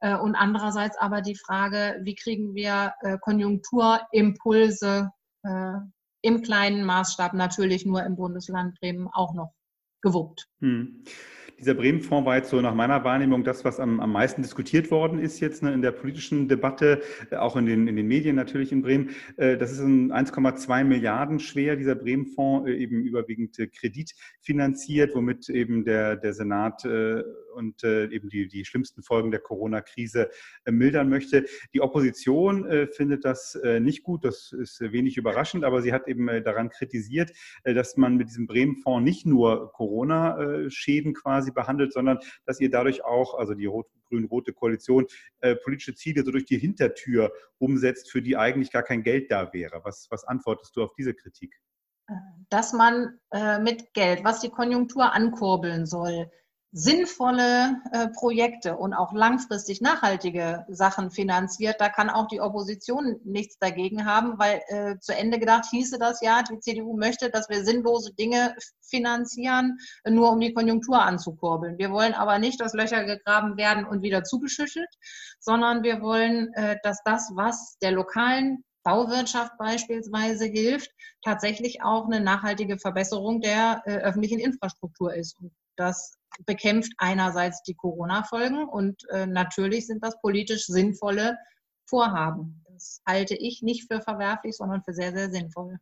Äh, 0.00 0.16
und 0.16 0.34
andererseits 0.34 0.96
aber 0.98 1.20
die 1.20 1.36
Frage, 1.36 1.98
wie 2.02 2.14
kriegen 2.14 2.54
wir 2.54 2.94
äh, 3.00 3.18
Konjunkturimpulse 3.20 5.10
äh, 5.44 5.78
im 6.22 6.42
kleinen 6.42 6.84
Maßstab 6.84 7.34
natürlich 7.34 7.86
nur 7.86 8.02
im 8.02 8.16
Bundesland 8.16 8.78
Bremen 8.80 9.08
auch 9.08 9.34
noch 9.34 9.52
gewuppt. 10.02 10.48
Hm. 10.60 11.04
Dieser 11.58 11.74
Bremen-Fonds 11.74 12.24
war 12.24 12.36
jetzt 12.36 12.50
so 12.50 12.60
nach 12.60 12.74
meiner 12.74 13.02
Wahrnehmung 13.02 13.42
das, 13.42 13.64
was 13.64 13.80
am, 13.80 13.98
am 13.98 14.12
meisten 14.12 14.42
diskutiert 14.42 14.92
worden 14.92 15.18
ist 15.18 15.40
jetzt 15.40 15.60
ne, 15.64 15.72
in 15.72 15.82
der 15.82 15.90
politischen 15.90 16.46
Debatte, 16.46 17.02
äh, 17.30 17.36
auch 17.36 17.56
in 17.56 17.66
den, 17.66 17.88
in 17.88 17.96
den 17.96 18.06
Medien 18.06 18.36
natürlich 18.36 18.70
in 18.70 18.82
Bremen. 18.82 19.10
Äh, 19.36 19.56
das 19.56 19.72
ist 19.72 19.80
ein 19.80 20.12
1,2 20.12 20.84
Milliarden 20.84 21.40
schwer, 21.40 21.74
dieser 21.74 21.96
Bremen-Fonds, 21.96 22.68
äh, 22.68 22.74
eben 22.74 23.02
überwiegend 23.02 23.56
kreditfinanziert, 23.56 25.16
womit 25.16 25.48
eben 25.48 25.84
der, 25.84 26.14
der 26.16 26.32
Senat 26.32 26.84
und 27.58 27.84
eben 27.84 28.30
die, 28.30 28.48
die 28.48 28.64
schlimmsten 28.64 29.02
Folgen 29.02 29.30
der 29.30 29.40
Corona-Krise 29.40 30.30
mildern 30.64 31.08
möchte. 31.08 31.44
Die 31.74 31.80
Opposition 31.80 32.88
findet 32.92 33.24
das 33.24 33.58
nicht 33.80 34.02
gut, 34.04 34.24
das 34.24 34.52
ist 34.52 34.80
wenig 34.80 35.16
überraschend, 35.16 35.64
aber 35.64 35.82
sie 35.82 35.92
hat 35.92 36.08
eben 36.08 36.26
daran 36.44 36.70
kritisiert, 36.70 37.32
dass 37.64 37.96
man 37.96 38.16
mit 38.16 38.28
diesem 38.28 38.46
Bremen-Fonds 38.46 39.04
nicht 39.04 39.26
nur 39.26 39.72
Corona-Schäden 39.72 41.14
quasi 41.14 41.50
behandelt, 41.50 41.92
sondern 41.92 42.18
dass 42.46 42.60
ihr 42.60 42.70
dadurch 42.70 43.04
auch, 43.04 43.34
also 43.34 43.54
die 43.54 43.68
grün-rote 44.08 44.52
Koalition, 44.52 45.06
äh, 45.40 45.56
politische 45.56 45.94
Ziele 45.94 46.24
so 46.24 46.30
durch 46.30 46.46
die 46.46 46.58
Hintertür 46.58 47.32
umsetzt, 47.58 48.10
für 48.10 48.22
die 48.22 48.36
eigentlich 48.36 48.72
gar 48.72 48.82
kein 48.82 49.02
Geld 49.02 49.30
da 49.30 49.52
wäre. 49.52 49.80
Was, 49.84 50.06
was 50.10 50.24
antwortest 50.24 50.76
du 50.76 50.82
auf 50.82 50.94
diese 50.94 51.14
Kritik? 51.14 51.60
Dass 52.48 52.72
man 52.72 53.18
äh, 53.32 53.58
mit 53.58 53.92
Geld, 53.92 54.24
was 54.24 54.40
die 54.40 54.48
Konjunktur 54.48 55.12
ankurbeln 55.12 55.84
soll, 55.84 56.30
sinnvolle 56.72 57.80
äh, 57.92 58.08
Projekte 58.08 58.76
und 58.76 58.92
auch 58.92 59.12
langfristig 59.12 59.80
nachhaltige 59.80 60.66
Sachen 60.68 61.10
finanziert, 61.10 61.76
da 61.80 61.88
kann 61.88 62.10
auch 62.10 62.28
die 62.28 62.40
Opposition 62.40 63.20
nichts 63.24 63.58
dagegen 63.58 64.04
haben, 64.04 64.38
weil 64.38 64.60
äh, 64.68 64.98
zu 64.98 65.14
Ende 65.14 65.38
gedacht 65.38 65.64
hieße 65.70 65.98
das 65.98 66.20
ja, 66.20 66.42
die 66.42 66.60
CDU 66.60 66.96
möchte, 66.96 67.30
dass 67.30 67.48
wir 67.48 67.64
sinnlose 67.64 68.12
Dinge 68.12 68.54
finanzieren, 68.82 69.78
nur 70.06 70.30
um 70.30 70.40
die 70.40 70.52
Konjunktur 70.52 71.00
anzukurbeln. 71.00 71.78
Wir 71.78 71.90
wollen 71.90 72.12
aber 72.12 72.38
nicht, 72.38 72.60
dass 72.60 72.74
Löcher 72.74 73.04
gegraben 73.04 73.56
werden 73.56 73.86
und 73.86 74.02
wieder 74.02 74.24
zugeschüttet, 74.24 74.88
sondern 75.40 75.82
wir 75.82 76.02
wollen, 76.02 76.52
äh, 76.54 76.76
dass 76.82 77.02
das, 77.02 77.30
was 77.34 77.78
der 77.80 77.92
lokalen 77.92 78.62
Bauwirtschaft 78.82 79.56
beispielsweise 79.58 80.44
hilft, 80.46 80.90
tatsächlich 81.24 81.82
auch 81.82 82.06
eine 82.06 82.20
nachhaltige 82.20 82.78
Verbesserung 82.78 83.40
der 83.40 83.82
äh, 83.86 83.96
öffentlichen 83.96 84.38
Infrastruktur 84.38 85.14
ist. 85.14 85.36
Und 85.40 85.52
das 85.76 86.17
bekämpft 86.46 86.92
einerseits 86.98 87.62
die 87.62 87.74
Corona-Folgen 87.74 88.68
und 88.68 89.08
äh, 89.10 89.26
natürlich 89.26 89.86
sind 89.86 90.04
das 90.04 90.20
politisch 90.20 90.66
sinnvolle 90.66 91.38
Vorhaben. 91.86 92.64
Das 92.68 93.02
halte 93.06 93.34
ich 93.34 93.62
nicht 93.62 93.90
für 93.90 94.00
verwerflich, 94.00 94.56
sondern 94.56 94.82
für 94.82 94.92
sehr, 94.92 95.12
sehr 95.12 95.30
sinnvoll. 95.30 95.78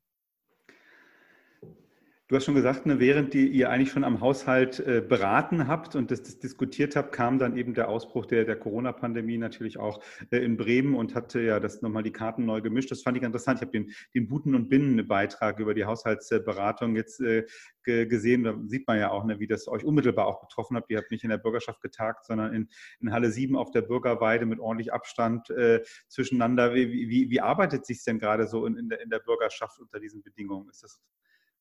Du 2.29 2.35
hast 2.35 2.45
schon 2.45 2.57
gesagt, 2.57 2.87
ne, 2.87 2.99
während 2.99 3.35
die, 3.35 3.47
ihr 3.47 3.71
eigentlich 3.71 3.93
schon 3.93 4.03
am 4.03 4.21
Haushalt 4.21 4.81
äh, 4.81 5.01
beraten 5.01 5.69
habt 5.69 5.95
und 5.95 6.11
das, 6.11 6.25
das, 6.25 6.41
diskutiert 6.41 6.97
habt, 6.97 7.13
kam 7.13 7.39
dann 7.39 7.57
eben 7.57 7.73
der 7.73 7.89
Ausbruch 7.89 8.27
der, 8.27 8.45
der 8.45 8.59
Corona-Pandemie 8.59 9.39
natürlich 9.39 9.79
auch 9.79 10.03
äh, 10.33 10.39
in 10.39 10.57
Bremen 10.57 10.97
und 10.97 11.15
hatte 11.15 11.41
ja 11.41 11.61
das 11.61 11.83
nochmal 11.83 12.03
die 12.03 12.11
Karten 12.11 12.45
neu 12.45 12.61
gemischt. 12.61 12.91
Das 12.91 13.03
fand 13.03 13.17
ich 13.17 13.23
interessant. 13.23 13.59
Ich 13.59 13.63
habe 13.63 13.71
den, 13.71 13.93
den 14.13 14.27
Buten- 14.27 14.57
und 14.57 14.69
Binnenbeitrag 14.69 15.61
über 15.61 15.73
die 15.73 15.85
Haushaltsberatung 15.85 16.97
jetzt 16.97 17.21
äh, 17.21 17.45
gesehen. 17.85 18.43
Da 18.43 18.59
sieht 18.67 18.89
man 18.89 18.99
ja 18.99 19.13
auch, 19.13 19.25
ne, 19.25 19.39
wie 19.39 19.47
das 19.47 19.69
euch 19.69 19.85
unmittelbar 19.85 20.27
auch 20.27 20.41
betroffen 20.41 20.77
hat. 20.77 20.87
Ihr 20.89 20.99
habt 20.99 21.13
nicht 21.13 21.23
in 21.23 21.31
der 21.31 21.39
Bürgerschaft 21.39 21.81
getagt, 21.81 22.25
sondern 22.27 22.53
in, 22.53 22.69
in 22.99 23.13
Halle 23.13 23.31
7 23.31 23.55
auf 23.55 23.71
der 23.71 23.83
Bürgerweide 23.83 24.47
mit 24.47 24.59
ordentlich 24.59 24.93
Abstand 24.93 25.49
äh, 25.51 25.81
zwischeneinander. 26.09 26.75
Wie, 26.75 27.09
wie, 27.09 27.31
wie 27.31 27.41
arbeitet 27.41 27.87
sich 27.87 28.03
denn 28.03 28.19
gerade 28.19 28.49
so 28.49 28.67
in, 28.67 28.77
in, 28.77 28.89
der, 28.89 29.01
in 29.01 29.11
der 29.11 29.21
Bürgerschaft 29.21 29.79
unter 29.79 30.01
diesen 30.01 30.25
Bedingungen? 30.25 30.69
Ist 30.69 30.83
das 30.83 31.01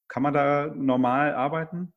kann 0.07 0.23
man 0.23 0.33
da 0.33 0.67
normal 0.73 1.33
arbeiten? 1.33 1.93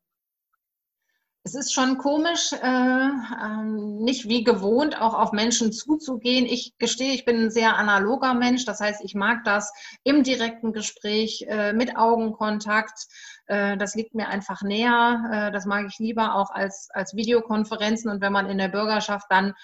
Es 1.45 1.55
ist 1.55 1.73
schon 1.73 1.97
komisch, 1.97 2.53
äh, 2.53 2.59
ähm, 2.63 4.01
nicht 4.01 4.29
wie 4.29 4.45
gewohnt 4.45 5.01
auch 5.01 5.15
auf 5.15 5.33
Menschen 5.33 5.73
zuzugehen. 5.73 6.45
Ich 6.45 6.77
gestehe, 6.77 7.15
ich 7.15 7.25
bin 7.25 7.45
ein 7.45 7.51
sehr 7.51 7.79
analoger 7.79 8.35
Mensch. 8.35 8.67
Das 8.67 8.81
heißt, 8.81 9.03
ich 9.03 9.15
mag 9.15 9.45
das 9.45 9.73
im 10.05 10.25
direkten 10.25 10.75
Gespräch 10.75 11.47
äh, 11.49 11.73
mit 11.73 11.97
Augenkontakt. 11.97 13.07
Äh, 13.47 13.79
das 13.79 13.95
liegt 13.95 14.15
mir 14.15 14.29
einfach 14.29 14.61
näher. 14.61 15.23
Äh, 15.33 15.53
das 15.53 15.65
mag 15.65 15.87
ich 15.89 15.99
lieber 15.99 16.35
auch 16.35 16.51
als, 16.51 16.91
als 16.93 17.15
Videokonferenzen. 17.15 18.11
Und 18.11 18.21
wenn 18.21 18.33
man 18.33 18.51
in 18.51 18.59
der 18.59 18.69
Bürgerschaft 18.69 19.29
dann 19.31 19.55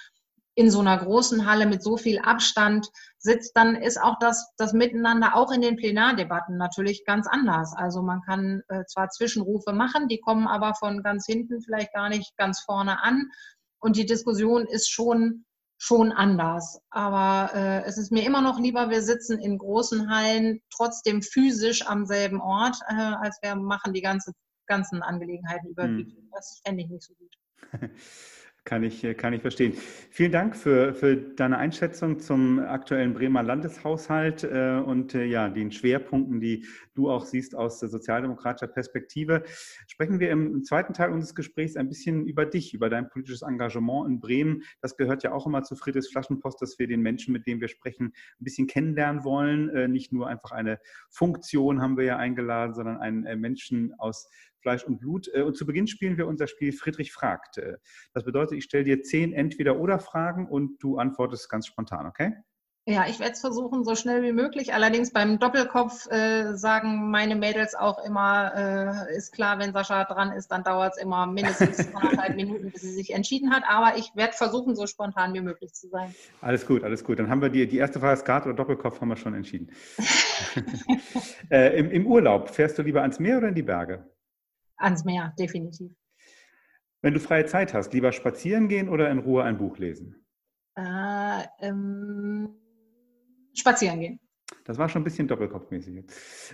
in 0.55 0.71
so 0.71 0.81
einer 0.81 0.97
großen 0.97 1.47
Halle 1.47 1.67
mit 1.67 1.83
so 1.83 1.97
viel 1.97 2.19
Abstand 2.21 2.89
sitzt, 3.19 3.57
dann 3.57 3.75
ist 3.75 4.01
auch 4.01 4.19
das, 4.21 4.53
das 4.57 4.73
Miteinander 4.73 5.35
auch 5.35 5.51
in 5.51 5.61
den 5.61 5.77
Plenardebatten 5.77 6.57
natürlich 6.57 7.05
ganz 7.05 7.27
anders. 7.27 7.75
Also 7.77 8.03
man 8.03 8.23
kann 8.23 8.63
äh, 8.69 8.85
zwar 8.87 9.09
Zwischenrufe 9.09 9.73
machen, 9.73 10.09
die 10.09 10.21
kommen 10.21 10.47
aber 10.47 10.75
von 10.75 11.03
ganz 11.03 11.27
hinten 11.27 11.61
vielleicht 11.61 11.93
gar 11.93 12.09
nicht 12.09 12.37
ganz 12.37 12.61
vorne 12.61 13.03
an. 13.03 13.31
Und 13.81 13.97
die 13.97 14.07
Diskussion 14.07 14.67
ist 14.67 14.91
schon, 14.91 15.45
schon 15.77 16.13
anders. 16.13 16.81
Aber 16.91 17.53
äh, 17.55 17.83
es 17.85 17.99
ist 17.99 18.13
mir 18.13 18.25
immer 18.25 18.41
noch 18.41 18.61
lieber, 18.61 18.91
wir 18.91 19.03
sitzen 19.03 19.39
in 19.41 19.59
großen 19.59 20.09
Hallen 20.09 20.61
trotzdem 20.71 21.21
physisch 21.21 21.87
am 21.87 22.07
selben 22.07 22.41
Ort, 22.41 22.77
äh, 22.89 22.95
als 22.95 23.39
wir 23.43 23.57
machen 23.57 23.93
die 23.93 24.03
ganze, 24.03 24.33
ganzen 24.67 25.03
Angelegenheiten 25.03 25.69
über 25.69 25.85
hm. 25.85 25.99
Video. 25.99 26.23
Das 26.33 26.61
fände 26.65 26.83
ich 26.83 26.89
nicht 26.91 27.03
so 27.03 27.15
gut. 27.15 27.37
Kann 28.67 28.83
ich, 28.83 29.07
kann 29.19 29.35
ich 29.35 29.43
verstehen. 29.43 29.75
Vielen 30.11 30.33
Dank 30.33 30.57
für, 30.57 30.95
für 30.95 31.17
deine 31.17 31.59
Einschätzung 31.59 32.19
zum 32.19 32.59
aktuellen 32.61 33.13
Bremer 33.13 33.43
Landeshaushalt 33.43 34.43
äh, 34.43 34.81
und 34.83 35.15
äh, 35.15 35.27
ja, 35.27 35.51
den 35.51 35.71
Schwerpunkten, 35.71 36.41
die 36.41 36.65
du 36.95 37.11
auch 37.11 37.27
siehst 37.27 37.55
aus 37.55 37.81
sozialdemokratischer 37.81 38.69
Perspektive. 38.69 39.43
Sprechen 39.87 40.19
wir 40.19 40.31
im 40.31 40.65
zweiten 40.65 40.95
Teil 40.95 41.11
unseres 41.11 41.35
Gesprächs 41.35 41.77
ein 41.77 41.91
bisschen 41.91 42.25
über 42.25 42.47
dich, 42.47 42.73
über 42.73 42.89
dein 42.89 43.11
politisches 43.11 43.43
Engagement 43.43 44.09
in 44.09 44.19
Bremen. 44.19 44.63
Das 44.81 44.97
gehört 44.97 45.23
ja 45.25 45.33
auch 45.33 45.47
immer 45.47 45.63
zu 45.63 45.77
Friedrichs 45.77 46.09
Flaschenpost, 46.09 46.63
dass 46.63 46.79
wir 46.79 46.87
den 46.87 47.03
Menschen, 47.03 47.35
mit 47.35 47.47
denen 47.47 47.61
wir 47.61 47.69
sprechen, 47.69 48.15
ein 48.41 48.45
bisschen 48.45 48.67
kennenlernen 48.67 49.25
wollen. 49.25 49.69
Äh, 49.69 49.89
nicht 49.89 50.11
nur 50.11 50.27
einfach 50.27 50.53
eine 50.53 50.79
Funktion 51.11 51.83
haben 51.83 51.99
wir 51.99 52.05
ja 52.05 52.17
eingeladen, 52.17 52.73
sondern 52.73 52.97
einen 52.97 53.27
äh, 53.27 53.37
Menschen 53.37 53.93
aus 53.99 54.27
Fleisch 54.65 54.85
und 54.85 54.99
Blut. 54.99 55.29
Äh, 55.33 55.43
und 55.43 55.57
zu 55.57 55.67
Beginn 55.67 55.87
spielen 55.87 56.17
wir 56.17 56.27
unser 56.27 56.47
Spiel 56.47 56.73
Friedrich 56.73 57.13
fragt. 57.13 57.59
Äh, 57.59 57.77
das 58.15 58.25
bedeutet, 58.25 58.57
ich 58.57 58.65
stelle 58.65 58.85
dir 58.85 59.03
zehn 59.03 59.35
Entweder-Oder-Fragen 59.35 60.49
und 60.49 60.83
du 60.83 60.97
antwortest 60.97 61.51
ganz 61.51 61.67
spontan, 61.67 62.07
okay? 62.07 62.33
Ja, 62.87 63.07
ich 63.09 63.19
werde 63.19 63.33
es 63.33 63.41
versuchen, 63.41 63.83
so 63.83 63.95
schnell 63.95 64.23
wie 64.23 64.33
möglich. 64.33 64.75
Allerdings 64.75 65.11
beim 65.11 65.39
Doppelkopf 65.39 66.07
äh, 66.11 66.55
sagen 66.55 67.11
meine 67.11 67.35
Mädels 67.35 67.75
auch 67.75 68.05
immer, 68.05 69.07
äh, 69.09 69.17
ist 69.17 69.33
klar, 69.33 69.59
wenn 69.59 69.73
Sascha 69.73 70.05
dran 70.05 70.33
ist, 70.33 70.49
dann 70.49 70.65
dauert 70.65 70.93
es 70.95 71.03
immer 71.03 71.27
mindestens 71.27 71.95
anderthalb 71.95 72.37
Minuten, 72.37 72.71
bis 72.71 72.83
sie 72.83 72.93
sich 72.93 73.15
entschieden 73.15 73.55
hat. 73.55 73.63
Aber 73.67 73.97
ich 73.97 74.15
werde 74.15 74.35
versuchen, 74.35 74.77
so 74.77 74.87
spontan 74.87 75.33
wie 75.33 75.41
möglich 75.41 75.73
zu 75.73 75.89
sein. 75.89 76.15
Alles 76.43 76.67
gut, 76.67 76.85
alles 76.85 77.03
gut. 77.03 77.19
Dann 77.19 77.31
haben 77.31 77.41
wir 77.41 77.49
die, 77.49 77.67
die 77.67 77.79
erste 77.79 78.01
Frage, 78.01 78.21
Skat 78.21 78.45
oder 78.45 78.55
Doppelkopf, 78.55 79.01
haben 79.01 79.09
wir 79.09 79.17
schon 79.17 79.33
entschieden. 79.33 79.71
äh, 81.51 81.79
im, 81.79 81.91
Im 81.91 82.07
Urlaub, 82.07 82.51
fährst 82.51 82.77
du 82.77 82.83
lieber 82.83 83.01
ans 83.01 83.19
Meer 83.19 83.39
oder 83.39 83.49
in 83.49 83.55
die 83.55 83.63
Berge? 83.63 84.14
Ans 84.85 85.05
Meer, 85.05 85.35
definitiv. 85.39 85.93
Wenn 87.03 87.15
du 87.15 87.21
freie 87.21 87.45
Zeit 87.47 87.75
hast, 87.75 87.93
lieber 87.93 88.13
spazieren 88.13 88.69
gehen 88.69 88.89
oder 88.89 89.11
in 89.11 89.19
Ruhe 89.19 89.43
ein 89.43 89.59
Buch 89.59 89.79
lesen? 89.79 90.25
Äh, 90.77 91.45
ähm, 91.61 92.49
spazieren 93.55 94.01
gehen. 94.01 94.21
Das 94.65 94.79
war 94.79 94.89
schon 94.89 95.03
ein 95.03 95.05
bisschen 95.05 95.29
doppelkopfmäßig. 95.29 96.05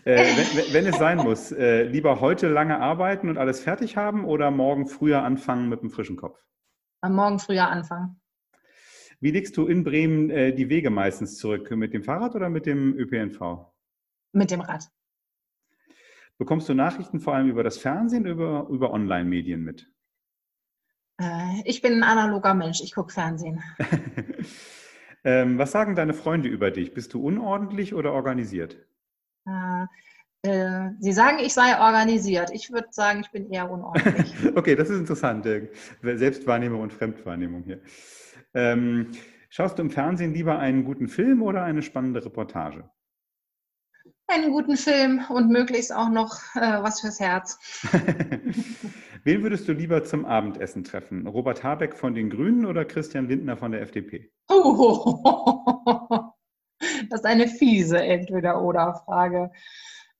Äh, 0.04 0.16
wenn, 0.16 0.74
wenn, 0.74 0.86
es 0.86 0.98
sein 0.98 1.18
muss, 1.18 1.52
äh, 1.52 1.84
lieber 1.84 2.20
heute 2.20 2.48
lange 2.48 2.80
arbeiten 2.80 3.28
und 3.28 3.38
alles 3.38 3.60
fertig 3.60 3.96
haben 3.96 4.24
oder 4.24 4.50
morgen 4.50 4.86
früher 4.86 5.22
anfangen 5.22 5.68
mit 5.68 5.80
einem 5.80 5.90
frischen 5.90 6.16
Kopf? 6.16 6.44
Am 7.02 7.14
Morgen 7.14 7.38
früher 7.38 7.68
anfangen. 7.68 8.20
Wie 9.20 9.30
legst 9.30 9.56
du 9.56 9.66
in 9.66 9.84
Bremen 9.84 10.30
äh, 10.30 10.52
die 10.54 10.68
Wege 10.68 10.90
meistens 10.90 11.36
zurück? 11.36 11.70
Mit 11.70 11.94
dem 11.94 12.02
Fahrrad 12.02 12.34
oder 12.34 12.48
mit 12.48 12.66
dem 12.66 12.94
ÖPNV? 12.98 13.66
Mit 14.32 14.50
dem 14.50 14.60
Rad. 14.60 14.88
Bekommst 16.40 16.70
du 16.70 16.74
Nachrichten 16.74 17.20
vor 17.20 17.34
allem 17.34 17.50
über 17.50 17.62
das 17.62 17.76
Fernsehen 17.76 18.22
oder 18.22 18.30
über, 18.30 18.66
über 18.70 18.92
Online-Medien 18.94 19.62
mit? 19.62 19.92
Äh, 21.20 21.60
ich 21.66 21.82
bin 21.82 21.92
ein 21.92 22.02
analoger 22.02 22.54
Mensch, 22.54 22.80
ich 22.80 22.94
gucke 22.94 23.12
Fernsehen. 23.12 23.62
ähm, 25.24 25.58
was 25.58 25.70
sagen 25.70 25.94
deine 25.94 26.14
Freunde 26.14 26.48
über 26.48 26.70
dich? 26.70 26.94
Bist 26.94 27.12
du 27.12 27.22
unordentlich 27.22 27.92
oder 27.92 28.14
organisiert? 28.14 28.78
Äh, 29.46 29.84
äh, 30.48 30.92
sie 30.98 31.12
sagen, 31.12 31.40
ich 31.40 31.52
sei 31.52 31.78
organisiert. 31.78 32.50
Ich 32.54 32.72
würde 32.72 32.88
sagen, 32.90 33.20
ich 33.20 33.30
bin 33.30 33.50
eher 33.50 33.70
unordentlich. 33.70 34.34
okay, 34.56 34.74
das 34.76 34.88
ist 34.88 34.98
interessant. 34.98 35.44
Äh, 35.44 35.68
Selbstwahrnehmung 36.02 36.80
und 36.80 36.94
Fremdwahrnehmung 36.94 37.64
hier. 37.64 37.82
Ähm, 38.54 39.08
schaust 39.50 39.76
du 39.76 39.82
im 39.82 39.90
Fernsehen 39.90 40.32
lieber 40.32 40.58
einen 40.58 40.84
guten 40.86 41.08
Film 41.08 41.42
oder 41.42 41.64
eine 41.64 41.82
spannende 41.82 42.24
Reportage? 42.24 42.88
Einen 44.30 44.52
guten 44.52 44.76
Film 44.76 45.24
und 45.28 45.50
möglichst 45.50 45.94
auch 45.94 46.08
noch 46.08 46.38
äh, 46.54 46.82
was 46.82 47.00
fürs 47.00 47.20
Herz. 47.20 47.58
Wen 49.24 49.42
würdest 49.42 49.68
du 49.68 49.72
lieber 49.72 50.04
zum 50.04 50.24
Abendessen 50.24 50.84
treffen? 50.84 51.26
Robert 51.26 51.62
Habeck 51.62 51.96
von 51.96 52.14
den 52.14 52.30
Grünen 52.30 52.64
oder 52.64 52.84
Christian 52.84 53.28
Lindner 53.28 53.56
von 53.56 53.72
der 53.72 53.82
FDP? 53.82 54.30
Oh, 54.48 56.32
das 57.10 57.20
ist 57.20 57.26
eine 57.26 57.48
fiese 57.48 58.00
Entweder-Oder-Frage. 58.02 59.50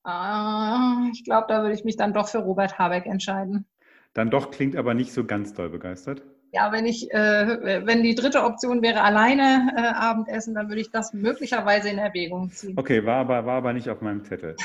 Äh, 0.07 1.11
ich 1.13 1.25
glaube, 1.25 1.47
da 1.49 1.63
würde 1.63 1.75
ich 1.75 1.85
mich 1.85 1.97
dann 1.97 2.13
doch 2.13 2.29
für 2.29 2.39
Robert 2.39 2.79
Habeck 2.79 3.07
entscheiden. 3.07 3.67
Dann 4.13 4.31
doch 4.31 4.51
klingt 4.51 4.77
aber 4.77 4.95
nicht 4.95 5.13
so 5.13 5.25
ganz 5.25 5.55
doll 5.55 5.71
begeistert. 5.71 6.23
Ja, 6.53 6.73
wenn 6.73 6.85
ich, 6.85 7.13
äh, 7.13 7.87
wenn 7.87 8.03
die 8.03 8.15
dritte 8.15 8.43
Option 8.43 8.83
wäre 8.83 9.03
alleine 9.03 9.73
äh, 9.77 9.81
Abendessen, 9.81 10.55
dann 10.55 10.69
würde 10.69 10.81
ich 10.81 10.91
das 10.91 11.13
möglicherweise 11.13 11.91
in 11.91 11.99
Erwägung 11.99 12.51
ziehen. 12.51 12.77
Okay, 12.77 13.07
war 13.07 13.19
aber, 13.19 13.47
war 13.47 13.59
aber 13.59 13.73
nicht 13.73 13.89
auf 13.89 14.01
meinem 14.01 14.25
Zettel. 14.25 14.57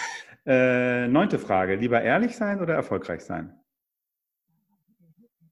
Äh, 0.45 1.07
neunte 1.07 1.37
Frage: 1.37 1.75
Lieber 1.75 2.01
ehrlich 2.01 2.35
sein 2.35 2.59
oder 2.59 2.73
erfolgreich 2.73 3.21
sein? 3.21 3.59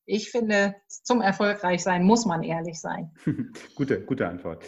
Ich 0.06 0.32
finde, 0.32 0.76
zum 0.88 1.22
Erfolgreichsein 1.22 2.04
muss 2.04 2.26
man 2.26 2.44
ehrlich 2.44 2.80
sein. 2.82 3.12
gute, 3.76 4.02
gute 4.02 4.28
Antwort. 4.28 4.66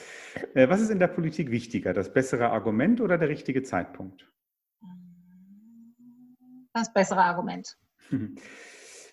Äh, 0.53 0.69
was 0.69 0.81
ist 0.81 0.91
in 0.91 0.99
der 0.99 1.07
Politik 1.07 1.51
wichtiger, 1.51 1.93
das 1.93 2.13
bessere 2.13 2.51
Argument 2.51 3.01
oder 3.01 3.17
der 3.17 3.27
richtige 3.27 3.63
Zeitpunkt? 3.63 4.31
Das 6.73 6.93
bessere 6.93 7.23
Argument. 7.23 7.75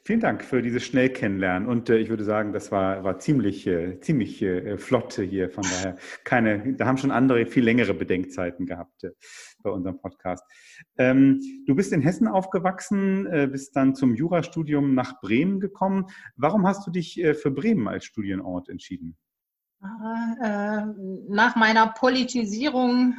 Vielen 0.05 0.19
Dank 0.19 0.43
für 0.43 0.63
dieses 0.63 0.83
Schnellkennenlernen. 0.83 1.69
Und 1.69 1.89
äh, 1.89 1.99
ich 1.99 2.09
würde 2.09 2.25
sagen, 2.25 2.53
das 2.53 2.73
war, 2.73 3.05
war 3.05 3.21
ziemlich, 3.21 3.69
äh, 3.69 4.01
ziemlich 4.01 4.43
äh, 4.43 4.77
flott 4.77 5.15
hier. 5.15 5.49
Von 5.49 5.63
daher 5.63 5.97
keine, 6.25 6.75
da 6.75 6.87
haben 6.87 6.99
schon 6.99 7.13
andere 7.13 7.47
viel 7.47 7.63
längere 7.63 7.95
Bedenkzeiten 7.95 8.67
gehabt 8.67 9.05
äh, 9.05 9.11
bei 9.63 9.71
unserem 9.71 10.01
Podcast. 10.01 10.43
Ähm, 10.99 11.41
du 11.67 11.77
bist 11.77 11.93
in 11.93 12.01
Hessen 12.01 12.27
aufgewachsen, 12.27 13.27
äh, 13.27 13.47
bist 13.47 13.77
dann 13.77 13.95
zum 13.95 14.17
Jurastudium 14.17 14.93
nach 14.97 15.21
Bremen 15.21 15.61
gekommen. 15.61 16.07
Warum 16.35 16.67
hast 16.67 16.85
du 16.85 16.91
dich 16.91 17.23
äh, 17.23 17.35
für 17.35 17.53
Bremen 17.53 17.87
als 17.87 18.05
Studienort 18.05 18.69
entschieden? 18.69 19.17
Nach 21.29 21.57
meiner 21.57 21.89
Politisierung 21.89 23.17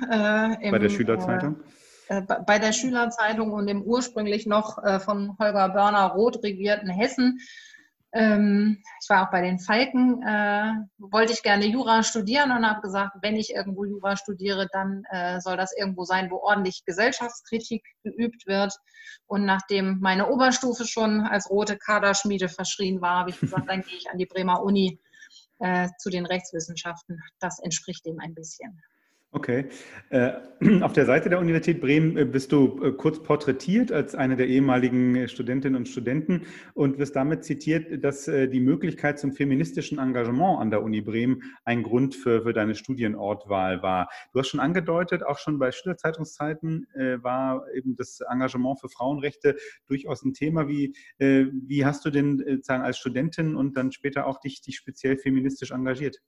im, 0.62 0.72
bei 0.72 0.80
der 0.80 0.88
Schülerzeitung? 0.88 1.58
Äh, 2.08 2.22
bei 2.22 2.60
der 2.60 2.74
Schülerzeitung 2.74 3.52
und 3.52 3.68
im 3.68 3.82
ursprünglich 3.82 4.46
noch 4.46 4.84
äh, 4.84 5.00
von 5.00 5.38
Holger 5.40 5.70
Börner 5.70 6.08
rot 6.08 6.44
regierten 6.44 6.90
Hessen 6.90 7.40
Ähm, 8.16 8.84
ich 9.02 9.10
war 9.10 9.26
auch 9.26 9.32
bei 9.32 9.42
den 9.42 9.58
Falken, 9.58 10.22
äh, 10.22 10.74
wollte 11.00 11.34
ich 11.34 11.42
gerne 11.42 11.66
Jura 11.66 12.04
studieren 12.04 12.52
und 12.52 12.64
habe 12.64 12.82
gesagt, 12.82 13.18
wenn 13.24 13.36
ich 13.36 13.56
irgendwo 13.56 13.86
Jura 13.86 14.16
studiere, 14.18 14.68
dann 14.72 15.04
soll 15.40 15.58
das 15.58 15.76
irgendwo 15.76 16.04
sein, 16.04 16.30
wo 16.30 16.38
ordentlich 16.38 16.86
Gesellschaftskritik 16.86 17.84
geübt 18.04 18.46
wird. 18.46 18.78
Und 19.26 19.46
nachdem 19.46 20.00
meine 20.00 20.30
Oberstufe 20.30 20.86
schon 20.86 21.22
als 21.22 21.50
rote 21.50 21.76
Kaderschmiede 21.76 22.50
verschrien 22.50 23.02
war, 23.02 23.22
habe 23.22 23.32
ich 23.32 23.40
gesagt, 23.40 23.68
dann 23.70 23.82
gehe 23.82 23.98
ich 23.98 24.10
an 24.12 24.20
die 24.20 24.28
Bremer 24.28 24.62
Uni 24.62 25.00
zu 25.98 26.10
den 26.12 26.28
Rechtswissenschaften. 26.28 27.20
Das 27.40 27.58
entspricht 27.60 28.06
dem 28.06 28.20
ein 28.20 28.36
bisschen. 28.36 28.80
Okay. 29.36 29.66
Äh, 30.12 30.34
auf 30.82 30.94
der 30.94 31.08
Seite 31.08 31.28
der 31.28 31.40
Universität 31.40 31.82
Bremen 31.82 32.18
äh, 32.18 32.24
bist 32.24 32.52
du 32.52 32.80
äh, 32.84 32.92
kurz 32.92 33.18
porträtiert 33.24 33.92
als 33.92 34.14
eine 34.14 34.36
der 34.36 34.48
ehemaligen 34.48 35.28
Studentinnen 35.28 35.76
und 35.76 35.90
Studenten 35.90 36.44
und 36.76 37.00
wirst 37.00 37.16
damit 37.16 37.44
zitiert, 37.44 38.04
dass 38.04 38.26
die 38.26 38.60
Möglichkeit 38.60 39.18
zum 39.18 39.34
feministischen 39.34 39.98
Engagement 39.98 40.60
an 40.60 40.70
der 40.70 40.84
Uni 40.84 41.02
Bremen 41.02 41.42
ein 41.66 41.82
Grund 41.82 42.14
für, 42.14 42.44
für 42.44 42.54
deine 42.54 42.76
Studienortwahl 42.76 43.82
war. 43.82 44.08
Du 44.32 44.40
hast 44.40 44.50
schon 44.50 44.60
angedeutet, 44.60 45.24
auch 45.24 45.40
schon 45.40 45.58
bei 45.58 45.72
Schülerzeitungszeiten 45.72 46.88
war 47.22 47.66
eben 47.74 47.96
das 47.96 48.20
Engagement 48.30 48.80
für 48.80 48.90
Frauenrechte 48.90 49.56
durchaus 49.88 50.24
ein 50.24 50.34
Thema. 50.34 50.68
Wie, 50.68 50.96
wie 51.18 51.86
hast 51.86 52.06
du 52.06 52.12
denn 52.12 52.60
sagen, 52.62 52.84
als 52.84 52.98
Studentin 52.98 53.56
und 53.56 53.76
dann 53.78 53.92
später 53.92 54.28
auch 54.28 54.40
dich, 54.40 54.62
dich 54.62 54.78
speziell 54.78 55.18
feministisch 55.18 55.72
engagiert? 55.72 56.20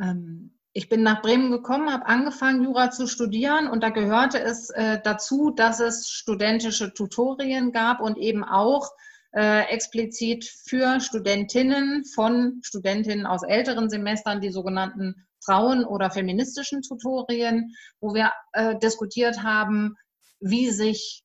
Ähm 0.00 0.57
ich 0.78 0.88
bin 0.88 1.02
nach 1.02 1.22
Bremen 1.22 1.50
gekommen, 1.50 1.92
habe 1.92 2.06
angefangen, 2.06 2.62
Jura 2.62 2.92
zu 2.92 3.08
studieren 3.08 3.66
und 3.66 3.82
da 3.82 3.88
gehörte 3.88 4.40
es 4.40 4.70
äh, 4.70 5.00
dazu, 5.02 5.50
dass 5.50 5.80
es 5.80 6.08
studentische 6.08 6.94
Tutorien 6.94 7.72
gab 7.72 8.00
und 8.00 8.16
eben 8.16 8.44
auch 8.44 8.92
äh, 9.32 9.62
explizit 9.72 10.44
für 10.44 11.00
Studentinnen 11.00 12.04
von 12.04 12.60
Studentinnen 12.62 13.26
aus 13.26 13.42
älteren 13.42 13.90
Semestern 13.90 14.40
die 14.40 14.52
sogenannten 14.52 15.26
Frauen- 15.44 15.84
oder 15.84 16.12
feministischen 16.12 16.82
Tutorien, 16.82 17.74
wo 18.00 18.14
wir 18.14 18.30
äh, 18.52 18.78
diskutiert 18.78 19.42
haben, 19.42 19.96
wie 20.38 20.70
sich 20.70 21.24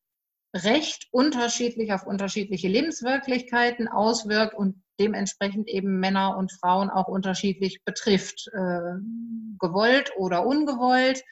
Recht 0.55 1.09
unterschiedlich 1.11 1.93
auf 1.93 2.07
unterschiedliche 2.07 2.69
Lebenswirklichkeiten 2.69 3.87
auswirkt 3.87 4.55
und 4.55 4.82
dementsprechend 4.99 5.67
eben 5.67 5.99
Männer 5.99 6.37
und 6.37 6.51
Frauen 6.51 6.89
auch 6.89 7.07
unterschiedlich 7.07 7.83
betrifft, 7.83 8.47
äh, 8.53 8.99
gewollt 9.59 10.11
oder 10.17 10.45
ungewollt, 10.45 11.23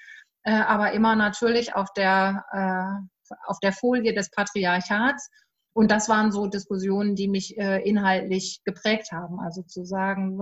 äh, 0.44 0.53
aber 0.53 0.94
immer 0.94 1.15
natürlich 1.15 1.75
auf 1.75 1.94
der, 1.94 2.46
äh, 2.51 3.36
auf 3.46 3.60
der 3.60 3.74
Folie 3.74 4.13
des 4.13 4.32
Patriarchats. 4.32 5.30
Und 5.74 5.89
das 5.89 6.10
waren 6.10 6.32
so 6.32 6.48
Diskussionen, 6.48 7.15
die 7.15 7.30
mich 7.30 7.56
inhaltlich 7.56 8.60
geprägt 8.65 9.13
haben. 9.13 9.39
Also 9.39 9.62
zu 9.62 9.86
sagen, 9.86 10.38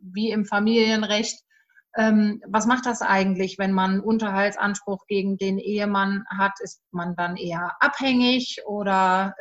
wie 0.00 0.30
im 0.30 0.46
Familienrecht 0.46 1.38
ähm, 1.98 2.40
was 2.46 2.64
macht 2.64 2.86
das 2.86 3.02
eigentlich, 3.02 3.58
wenn 3.58 3.72
man 3.72 4.00
Unterhaltsanspruch 4.00 5.06
gegen 5.06 5.36
den 5.36 5.58
Ehemann 5.58 6.24
hat? 6.30 6.52
Ist 6.60 6.80
man 6.92 7.14
dann 7.14 7.36
eher 7.36 7.72
abhängig 7.80 8.62
oder 8.64 9.34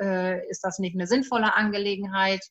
ist 0.50 0.65
das 0.65 0.77
nicht 0.79 0.95
eine 0.95 1.07
sinnvolle 1.07 1.55
Angelegenheit? 1.55 2.41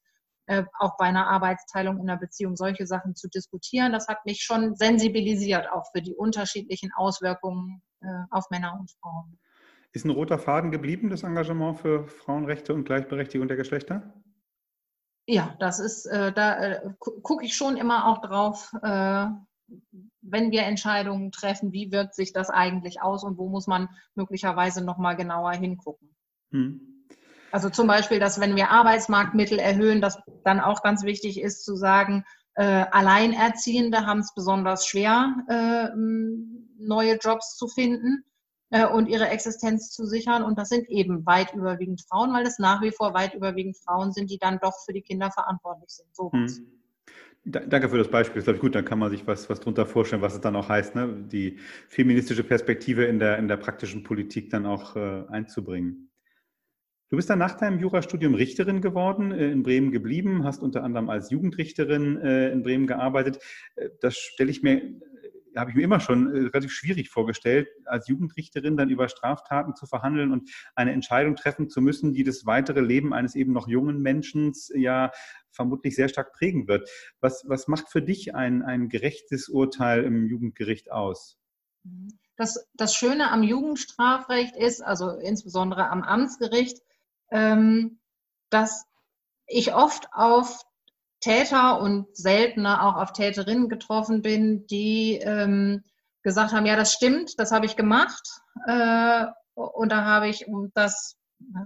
Äh, 0.49 0.65
auch 0.79 0.97
bei 0.97 1.05
einer 1.05 1.27
Arbeitsteilung 1.27 1.99
in 1.99 2.09
einer 2.09 2.19
Beziehung 2.19 2.57
solche 2.57 2.87
Sachen 2.87 3.15
zu 3.15 3.29
diskutieren. 3.29 3.93
Das 3.93 4.09
hat 4.09 4.25
mich 4.25 4.43
schon 4.43 4.77
sensibilisiert, 4.77 5.71
auch 5.71 5.85
für 5.93 6.01
die 6.01 6.15
unterschiedlichen 6.15 6.91
Auswirkungen 6.97 7.83
äh, 8.01 8.07
auf 8.31 8.49
Männer 8.49 8.75
und 8.81 8.91
Frauen. 8.93 9.39
Ist 9.93 10.07
ein 10.07 10.11
roter 10.11 10.39
Faden 10.39 10.71
geblieben, 10.71 11.11
das 11.11 11.23
Engagement 11.23 11.81
für 11.81 12.09
Frauenrechte 12.09 12.73
und 12.73 12.85
Gleichberechtigung 12.85 13.47
der 13.47 13.59
Geschlechter? 13.59 14.15
Ja, 15.27 15.55
das 15.59 15.81
ist, 15.81 16.07
äh, 16.07 16.33
da 16.33 16.95
gucke 16.99 17.45
ich 17.45 17.55
schon 17.55 17.77
immer 17.77 18.07
auch 18.07 18.23
drauf, 18.23 18.73
wenn 18.83 20.51
wir 20.51 20.63
Entscheidungen 20.63 21.31
treffen, 21.31 21.73
wie 21.73 21.93
wirkt 21.93 22.15
sich 22.15 22.33
das 22.33 22.49
eigentlich 22.49 23.03
aus 23.03 23.23
und 23.23 23.37
wo 23.37 23.51
muss 23.51 23.67
man 23.67 23.91
möglicherweise 24.15 24.83
nochmal 24.83 25.15
genauer 25.15 25.53
hingucken. 25.53 26.17
Hm. 26.53 26.98
Also 27.51 27.71
zum 27.71 27.87
Beispiel, 27.87 28.19
dass 28.19 28.41
wenn 28.41 28.57
wir 28.57 28.71
Arbeitsmarktmittel 28.71 29.59
erhöhen, 29.59 30.01
dass 30.01 30.19
dann 30.45 30.61
auch 30.61 30.83
ganz 30.83 31.05
wichtig 31.05 31.41
ist 31.41 31.65
zu 31.65 31.77
sagen, 31.77 32.25
äh, 32.55 32.85
Alleinerziehende 32.91 34.07
haben 34.07 34.21
es 34.21 34.35
besonders 34.35 34.87
schwer, 34.87 35.35
äh, 35.49 35.89
neue 35.97 37.17
Jobs 37.17 37.57
zu 37.57 37.69
finden 37.69 38.25
äh, 38.71 38.87
und 38.87 39.09
ihre 39.09 39.29
Existenz 39.29 39.91
zu 39.91 40.07
sichern. 40.07 40.43
Und 40.43 40.59
das 40.59 40.69
sind 40.69 40.89
eben 40.89 41.25
weit 41.25 41.55
überwiegend 41.55 42.03
Frauen, 42.03 42.33
weil 42.33 42.47
es 42.47 42.59
nach 42.59 42.83
wie 42.83 42.91
vor 42.91 43.15
weit 43.15 43.35
überwiegend 43.35 43.77
Frauen 43.77 44.13
sind, 44.13 44.31
die 44.31 44.39
dann 44.39 44.59
doch 44.61 44.75
für 44.85 44.93
die 44.93 45.03
Kinder 45.03 45.31
verantwortlich 45.31 45.91
sind. 45.91 46.09
So 46.15 46.33
hm. 46.33 46.49
Danke 47.45 47.89
für 47.89 47.97
das 47.97 48.09
Beispiel. 48.09 48.35
Das 48.35 48.43
ist, 48.43 48.45
glaube 48.45 48.57
ich, 48.57 48.61
gut. 48.61 48.75
Dann 48.75 48.85
kann 48.85 48.99
man 48.99 49.11
sich 49.11 49.27
was, 49.27 49.49
was 49.49 49.61
darunter 49.61 49.87
vorstellen, 49.87 50.21
was 50.21 50.35
es 50.35 50.41
dann 50.41 50.57
auch 50.57 50.69
heißt, 50.69 50.95
ne? 50.95 51.25
die 51.33 51.59
feministische 51.89 52.45
Perspektive 52.45 53.05
in 53.05 53.19
der, 53.19 53.39
in 53.39 53.49
der 53.49 53.57
praktischen 53.57 54.03
Politik 54.03 54.51
dann 54.51 54.67
auch 54.67 54.97
äh, 54.97 55.25
einzubringen. 55.29 56.08
Du 57.11 57.17
bist 57.17 57.31
dann 57.31 57.39
nach 57.39 57.57
deinem 57.57 57.79
Jurastudium 57.79 58.35
Richterin 58.35 58.83
geworden, 58.83 59.33
äh, 59.33 59.51
in 59.51 59.63
Bremen 59.63 59.93
geblieben, 59.93 60.45
hast 60.45 60.63
unter 60.63 60.85
anderem 60.85 61.09
als 61.09 61.31
Jugendrichterin 61.31 62.19
äh, 62.19 62.51
in 62.51 62.63
Bremen 62.63 62.87
gearbeitet. 62.87 63.39
Äh, 63.77 63.89
das 64.01 64.17
stelle 64.17 64.51
ich 64.51 64.63
mir 64.63 65.01
habe 65.57 65.71
ich 65.71 65.77
mir 65.77 65.83
immer 65.83 65.99
schon 65.99 66.29
relativ 66.29 66.71
schwierig 66.71 67.11
vorgestellt, 67.11 67.69
als 67.85 68.07
Jugendrichterin 68.07 68.77
dann 68.77 68.91
über 68.91 69.09
Straftaten 69.09 69.75
zu 69.75 69.87
verhandeln 69.87 70.31
und 70.31 70.49
eine 70.77 70.93
Entscheidung 70.93 71.35
treffen 71.35 71.69
zu 71.69 71.81
müssen, 71.81 72.13
die 72.13 72.23
das 72.23 72.47
weitere 72.47 72.81
Leben 72.81 73.13
eines 73.13 73.35
eben 73.35 73.55
noch 73.55 73.67
jungen 73.67 74.01
Menschen 74.01 74.53
ja 74.75 75.11
vermutlich 75.51 75.97
sehr 75.97 76.09
stark 76.09 76.33
prägen 76.33 76.69
wird. 76.69 76.89
Was, 77.21 77.45
was 77.49 77.67
macht 77.67 77.89
für 77.91 78.03
dich 78.03 78.37
ein, 78.37 78.63
ein 78.63 78.89
gerechtes 78.89 79.49
Urteil 79.49 80.05
im 80.05 80.27
Jugendgericht 80.27 80.93
aus? 80.93 81.39
Das, 82.37 82.69
das 82.75 82.95
Schöne 82.95 83.33
am 83.33 83.43
Jugendstrafrecht 83.43 84.55
ist, 84.55 84.81
also 84.81 85.11
insbesondere 85.11 85.89
am 85.89 86.03
Amtsgericht, 86.03 86.79
ähm, 87.31 87.99
dass 88.51 88.87
ich 89.47 89.75
oft 89.75 90.09
auf 90.13 90.63
Täter 91.21 91.81
und 91.81 92.17
seltener 92.17 92.85
auch 92.85 92.97
auf 92.97 93.13
Täterinnen 93.13 93.69
getroffen 93.69 94.23
bin, 94.23 94.67
die 94.67 95.17
ähm, 95.17 95.83
gesagt 96.23 96.53
haben, 96.53 96.67
ja, 96.67 96.77
das 96.77 96.93
stimmt, 96.93 97.39
das 97.39 97.51
habe 97.51 97.67
ich 97.67 97.77
gemacht. 97.77 98.23
Äh, 98.67 99.27
und 99.55 99.91
da 99.91 100.05
habe 100.05 100.29
ich 100.29 100.47
das, 100.75 101.17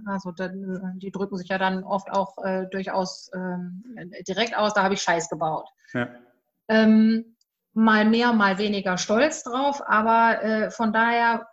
also 0.05 0.31
dann, 0.31 0.97
die 0.99 1.11
drücken 1.11 1.37
sich 1.37 1.49
ja 1.49 1.57
dann 1.57 1.83
oft 1.83 2.09
auch 2.11 2.43
äh, 2.43 2.65
durchaus 2.71 3.29
äh, 3.33 4.23
direkt 4.27 4.57
aus, 4.57 4.73
da 4.73 4.83
habe 4.83 4.95
ich 4.95 5.01
Scheiß 5.01 5.29
gebaut. 5.29 5.67
Ja. 5.93 6.09
Ähm, 6.67 7.35
mal 7.73 8.05
mehr, 8.05 8.33
mal 8.33 8.57
weniger 8.57 8.97
stolz 8.97 9.43
drauf, 9.43 9.81
aber 9.85 10.43
äh, 10.43 10.71
von 10.71 10.93
daher 10.93 11.47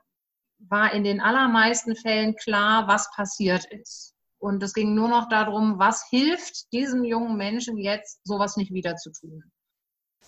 war 0.69 0.93
in 0.93 1.05
den 1.05 1.21
allermeisten 1.21 1.97
Fällen 1.97 2.37
klar, 2.37 2.87
was 2.89 3.11
passiert 3.15 3.65
ist. 3.67 4.15
Und 4.39 4.63
es 4.63 4.73
ging 4.73 4.95
nur 4.95 5.09
noch 5.09 5.29
darum, 5.29 5.79
was 5.79 6.07
hilft 6.09 6.73
diesem 6.73 7.05
jungen 7.05 7.37
Menschen 7.37 7.77
jetzt, 7.77 8.21
sowas 8.25 8.57
nicht 8.57 8.73
wieder 8.73 8.97
zu 8.97 9.11
tun. 9.13 9.45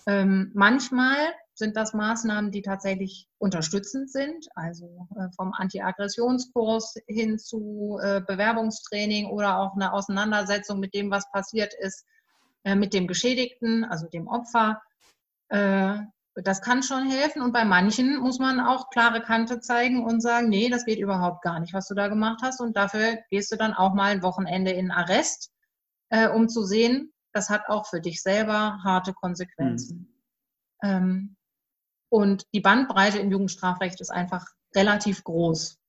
Ähm, 0.05 0.51
manchmal 0.53 1.33
sind 1.55 1.77
das 1.77 1.93
Maßnahmen, 1.93 2.51
die 2.51 2.61
tatsächlich 2.61 3.27
unterstützend 3.37 4.11
sind, 4.11 4.47
also 4.55 5.07
äh, 5.15 5.29
vom 5.35 5.53
Anti-Aggressionskurs 5.53 6.95
hin 7.07 7.39
zu 7.39 7.99
äh, 8.01 8.21
Bewerbungstraining 8.21 9.27
oder 9.27 9.59
auch 9.59 9.75
eine 9.75 9.93
Auseinandersetzung 9.93 10.79
mit 10.79 10.93
dem, 10.93 11.09
was 11.09 11.29
passiert 11.31 11.73
ist, 11.79 12.05
äh, 12.63 12.75
mit 12.75 12.93
dem 12.93 13.07
Geschädigten, 13.07 13.85
also 13.85 14.07
dem 14.07 14.27
Opfer. 14.27 14.81
Das 16.35 16.61
kann 16.61 16.81
schon 16.81 17.09
helfen 17.09 17.43
und 17.43 17.53
bei 17.53 17.63
manchen 17.63 18.17
muss 18.17 18.39
man 18.39 18.59
auch 18.59 18.89
klare 18.89 19.21
Kante 19.21 19.59
zeigen 19.59 20.03
und 20.03 20.19
sagen, 20.19 20.49
nee, 20.49 20.69
das 20.69 20.85
geht 20.85 20.97
überhaupt 20.97 21.43
gar 21.43 21.59
nicht, 21.59 21.73
was 21.73 21.87
du 21.87 21.93
da 21.93 22.07
gemacht 22.07 22.41
hast 22.41 22.59
und 22.59 22.75
dafür 22.75 23.19
gehst 23.29 23.51
du 23.51 23.55
dann 23.55 23.73
auch 23.73 23.93
mal 23.93 24.11
ein 24.11 24.23
Wochenende 24.23 24.71
in 24.71 24.89
Arrest, 24.89 25.51
äh, 26.09 26.27
um 26.27 26.49
zu 26.49 26.63
sehen, 26.63 27.13
das 27.33 27.49
hat 27.49 27.67
auch 27.67 27.87
für 27.87 28.01
dich 28.01 28.21
selber 28.21 28.79
harte 28.83 29.13
Konsequenzen. 29.13 30.11
Mhm. 30.81 30.89
Ähm, 30.89 31.35
und 32.09 32.45
die 32.53 32.61
Bandbreite 32.61 33.19
im 33.19 33.31
Jugendstrafrecht 33.31 33.99
ist 34.01 34.11
einfach 34.11 34.45
relativ 34.75 35.23
groß. 35.23 35.79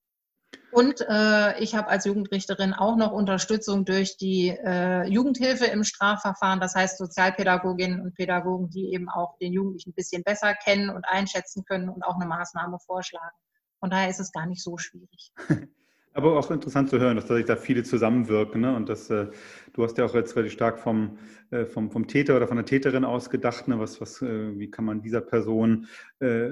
Und 0.74 1.06
äh, 1.08 1.56
ich 1.60 1.76
habe 1.76 1.86
als 1.86 2.04
Jugendrichterin 2.04 2.72
auch 2.72 2.96
noch 2.96 3.12
Unterstützung 3.12 3.84
durch 3.84 4.16
die 4.16 4.48
äh, 4.48 5.06
Jugendhilfe 5.06 5.66
im 5.66 5.84
Strafverfahren, 5.84 6.58
das 6.58 6.74
heißt 6.74 6.98
Sozialpädagoginnen 6.98 8.00
und 8.00 8.16
Pädagogen, 8.16 8.70
die 8.70 8.92
eben 8.92 9.08
auch 9.08 9.38
den 9.38 9.52
Jugendlichen 9.52 9.90
ein 9.90 9.94
bisschen 9.94 10.24
besser 10.24 10.52
kennen 10.52 10.90
und 10.90 11.04
einschätzen 11.08 11.64
können 11.64 11.88
und 11.88 12.02
auch 12.02 12.16
eine 12.16 12.26
Maßnahme 12.26 12.80
vorschlagen. 12.80 13.36
Von 13.78 13.90
daher 13.90 14.10
ist 14.10 14.18
es 14.18 14.32
gar 14.32 14.46
nicht 14.46 14.64
so 14.64 14.76
schwierig. 14.76 15.32
Aber 16.12 16.36
auch 16.36 16.50
interessant 16.50 16.90
zu 16.90 16.98
hören, 16.98 17.16
dass 17.16 17.26
da 17.26 17.56
viele 17.56 17.84
zusammenwirken. 17.84 18.60
Ne? 18.60 18.74
Und 18.74 18.88
dass, 18.88 19.10
äh, 19.10 19.28
du 19.74 19.84
hast 19.84 19.96
ja 19.98 20.06
auch 20.06 20.14
jetzt 20.14 20.34
relativ 20.34 20.54
stark 20.54 20.80
vom, 20.80 21.18
äh, 21.50 21.66
vom, 21.66 21.92
vom 21.92 22.08
Täter 22.08 22.36
oder 22.36 22.48
von 22.48 22.56
der 22.56 22.66
Täterin 22.66 23.04
ausgedacht. 23.04 23.68
Ne? 23.68 23.78
Was, 23.78 24.00
was, 24.00 24.22
äh, 24.22 24.58
wie 24.58 24.70
kann 24.70 24.84
man 24.84 25.02
dieser 25.02 25.20
Person 25.20 25.86
äh, 26.18 26.50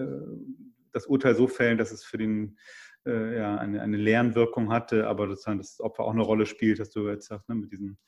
das 0.92 1.06
Urteil 1.06 1.34
so 1.34 1.48
fällen, 1.48 1.78
dass 1.78 1.90
es 1.90 2.04
für 2.04 2.18
den 2.18 2.56
äh, 3.06 3.36
ja, 3.36 3.56
eine, 3.56 3.82
eine 3.82 3.96
Lernwirkung 3.96 4.72
hatte, 4.72 5.06
aber 5.06 5.28
sozusagen 5.28 5.58
das 5.58 5.80
Opfer 5.80 6.04
auch 6.04 6.12
eine 6.12 6.22
Rolle 6.22 6.46
spielt, 6.46 6.78
dass 6.78 6.90
du 6.90 7.08
jetzt 7.08 7.28
sagst, 7.28 7.48
ne, 7.48 7.54
mit 7.54 7.72
diesen 7.72 7.98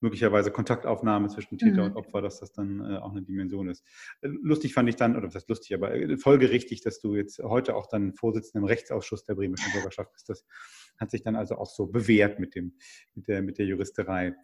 möglicherweise 0.00 0.50
Kontaktaufnahme 0.50 1.28
zwischen 1.28 1.58
Täter 1.58 1.82
mhm. 1.82 1.90
und 1.90 1.96
Opfer, 1.96 2.20
dass 2.20 2.40
das 2.40 2.52
dann 2.52 2.80
äh, 2.80 2.98
auch 2.98 3.12
eine 3.12 3.22
Dimension 3.22 3.68
ist. 3.68 3.84
Äh, 4.20 4.28
lustig 4.42 4.74
fand 4.74 4.88
ich 4.88 4.96
dann, 4.96 5.16
oder 5.16 5.28
was 5.28 5.34
heißt 5.34 5.48
lustig, 5.48 5.74
aber 5.74 5.94
äh, 5.94 6.18
folgerichtig, 6.18 6.82
dass 6.82 7.00
du 7.00 7.14
jetzt 7.14 7.38
heute 7.38 7.74
auch 7.74 7.86
dann 7.86 8.12
Vorsitzender 8.12 8.64
im 8.64 8.66
Rechtsausschuss 8.66 9.24
der 9.24 9.34
Bremischen 9.34 9.72
Bürgerschaft 9.72 10.12
bist. 10.12 10.28
Das 10.28 10.44
hat 10.98 11.10
sich 11.10 11.22
dann 11.22 11.36
also 11.36 11.56
auch 11.56 11.70
so 11.70 11.86
bewährt 11.86 12.38
mit, 12.38 12.54
dem, 12.54 12.74
mit, 13.14 13.28
der, 13.28 13.42
mit 13.42 13.58
der 13.58 13.66
Juristerei. 13.66 14.34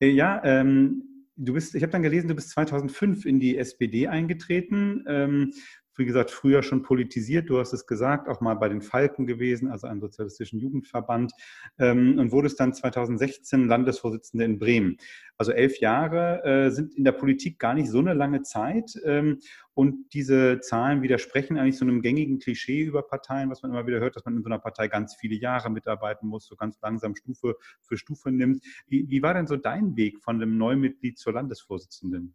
Äh, 0.00 0.08
ja, 0.08 0.42
ähm, 0.44 1.04
du 1.36 1.52
bist, 1.52 1.74
ich 1.74 1.82
habe 1.82 1.92
dann 1.92 2.02
gelesen, 2.02 2.28
du 2.28 2.34
bist 2.34 2.50
2005 2.50 3.26
in 3.26 3.38
die 3.38 3.56
SPD 3.56 4.08
eingetreten. 4.08 5.04
Ähm, 5.06 5.52
wie 5.98 6.04
gesagt, 6.04 6.30
früher 6.30 6.62
schon 6.62 6.82
politisiert, 6.82 7.48
du 7.48 7.58
hast 7.58 7.72
es 7.72 7.86
gesagt, 7.86 8.28
auch 8.28 8.40
mal 8.40 8.54
bei 8.54 8.68
den 8.68 8.82
Falken 8.82 9.26
gewesen, 9.26 9.70
also 9.70 9.86
einem 9.86 10.00
sozialistischen 10.00 10.60
Jugendverband, 10.60 11.32
ähm, 11.78 12.18
und 12.18 12.32
wurdest 12.32 12.60
dann 12.60 12.74
2016 12.74 13.66
Landesvorsitzende 13.66 14.44
in 14.44 14.58
Bremen. 14.58 14.98
Also 15.38 15.52
elf 15.52 15.78
Jahre 15.80 16.44
äh, 16.44 16.70
sind 16.70 16.94
in 16.94 17.04
der 17.04 17.12
Politik 17.12 17.58
gar 17.58 17.74
nicht 17.74 17.90
so 17.90 17.98
eine 17.98 18.14
lange 18.14 18.42
Zeit. 18.42 18.92
Ähm, 19.04 19.40
und 19.74 20.14
diese 20.14 20.60
Zahlen 20.60 21.02
widersprechen 21.02 21.58
eigentlich 21.58 21.76
so 21.76 21.84
einem 21.84 22.00
gängigen 22.00 22.38
Klischee 22.38 22.82
über 22.82 23.02
Parteien, 23.02 23.50
was 23.50 23.62
man 23.62 23.72
immer 23.72 23.86
wieder 23.86 24.00
hört, 24.00 24.16
dass 24.16 24.24
man 24.24 24.36
in 24.36 24.42
so 24.42 24.48
einer 24.48 24.58
Partei 24.58 24.88
ganz 24.88 25.14
viele 25.14 25.34
Jahre 25.34 25.70
mitarbeiten 25.70 26.28
muss, 26.28 26.46
so 26.46 26.56
ganz 26.56 26.80
langsam 26.80 27.14
Stufe 27.14 27.56
für 27.82 27.98
Stufe 27.98 28.30
nimmt. 28.30 28.64
Wie, 28.86 29.08
wie 29.10 29.22
war 29.22 29.34
denn 29.34 29.46
so 29.46 29.56
dein 29.56 29.96
Weg 29.96 30.22
von 30.22 30.38
dem 30.38 30.56
Neumitglied 30.56 31.18
zur 31.18 31.34
Landesvorsitzenden? 31.34 32.34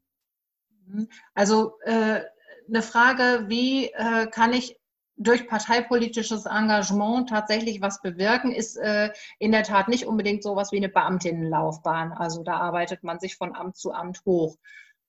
Also 1.34 1.74
äh 1.86 2.22
eine 2.68 2.82
Frage, 2.82 3.46
wie 3.48 3.88
äh, 3.88 4.28
kann 4.28 4.54
ich 4.54 4.78
durch 5.18 5.48
parteipolitisches 5.48 6.46
Engagement 6.46 7.30
tatsächlich 7.30 7.82
was 7.82 8.02
bewirken, 8.02 8.52
ist 8.52 8.76
äh, 8.78 9.12
in 9.40 9.52
der 9.52 9.64
Tat 9.64 9.88
nicht 9.88 10.06
unbedingt 10.06 10.42
so 10.42 10.56
was 10.56 10.72
wie 10.72 10.78
eine 10.78 10.90
Beamtinnenlaufbahn. 10.90 12.12
Also 12.14 12.44
da 12.44 12.58
arbeitet 12.58 13.04
man 13.04 13.20
sich 13.20 13.36
von 13.36 13.56
Amt 13.56 13.78
zu 13.78 13.92
Amt 13.92 14.22
hoch. 14.26 14.58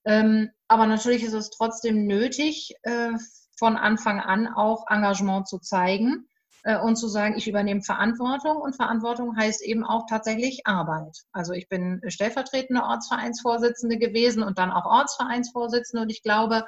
Ähm, 0.04 0.50
aber 0.68 0.86
natürlich 0.86 1.22
ist 1.22 1.32
es 1.32 1.50
trotzdem 1.50 2.06
nötig, 2.06 2.74
äh, 2.82 3.12
von 3.56 3.76
Anfang 3.76 4.20
an 4.20 4.48
auch 4.48 4.84
Engagement 4.90 5.46
zu 5.46 5.58
zeigen 5.58 6.26
äh, 6.64 6.78
und 6.78 6.96
zu 6.96 7.08
sagen, 7.08 7.36
ich 7.36 7.48
übernehme 7.48 7.82
Verantwortung. 7.82 8.56
Und 8.56 8.76
Verantwortung 8.76 9.36
heißt 9.36 9.62
eben 9.62 9.84
auch 9.84 10.06
tatsächlich 10.08 10.66
Arbeit. 10.66 11.22
Also 11.32 11.52
ich 11.52 11.68
bin 11.68 12.02
stellvertretende 12.08 12.82
Ortsvereinsvorsitzende 12.82 13.98
gewesen 13.98 14.42
und 14.42 14.58
dann 14.58 14.72
auch 14.72 14.84
Ortsvereinsvorsitzende. 14.84 16.02
Und 16.02 16.10
ich 16.10 16.22
glaube, 16.22 16.66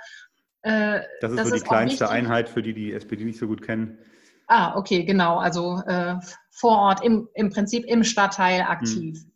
äh, 0.64 1.02
das 1.20 1.32
ist 1.32 1.38
das 1.38 1.48
so 1.50 1.54
die 1.56 1.60
kleinste 1.60 2.08
Einheit, 2.08 2.48
für 2.48 2.62
die 2.62 2.72
die 2.72 2.92
SPD 2.94 3.24
nicht 3.24 3.38
so 3.38 3.46
gut 3.46 3.60
kennen. 3.60 3.98
Ah, 4.46 4.76
okay, 4.76 5.04
genau. 5.04 5.36
Also 5.36 5.82
äh, 5.86 6.16
vor 6.50 6.78
Ort, 6.78 7.04
im, 7.04 7.28
im 7.34 7.50
Prinzip 7.50 7.84
im 7.84 8.02
Stadtteil 8.02 8.62
aktiv. 8.62 9.18
Hm. 9.18 9.30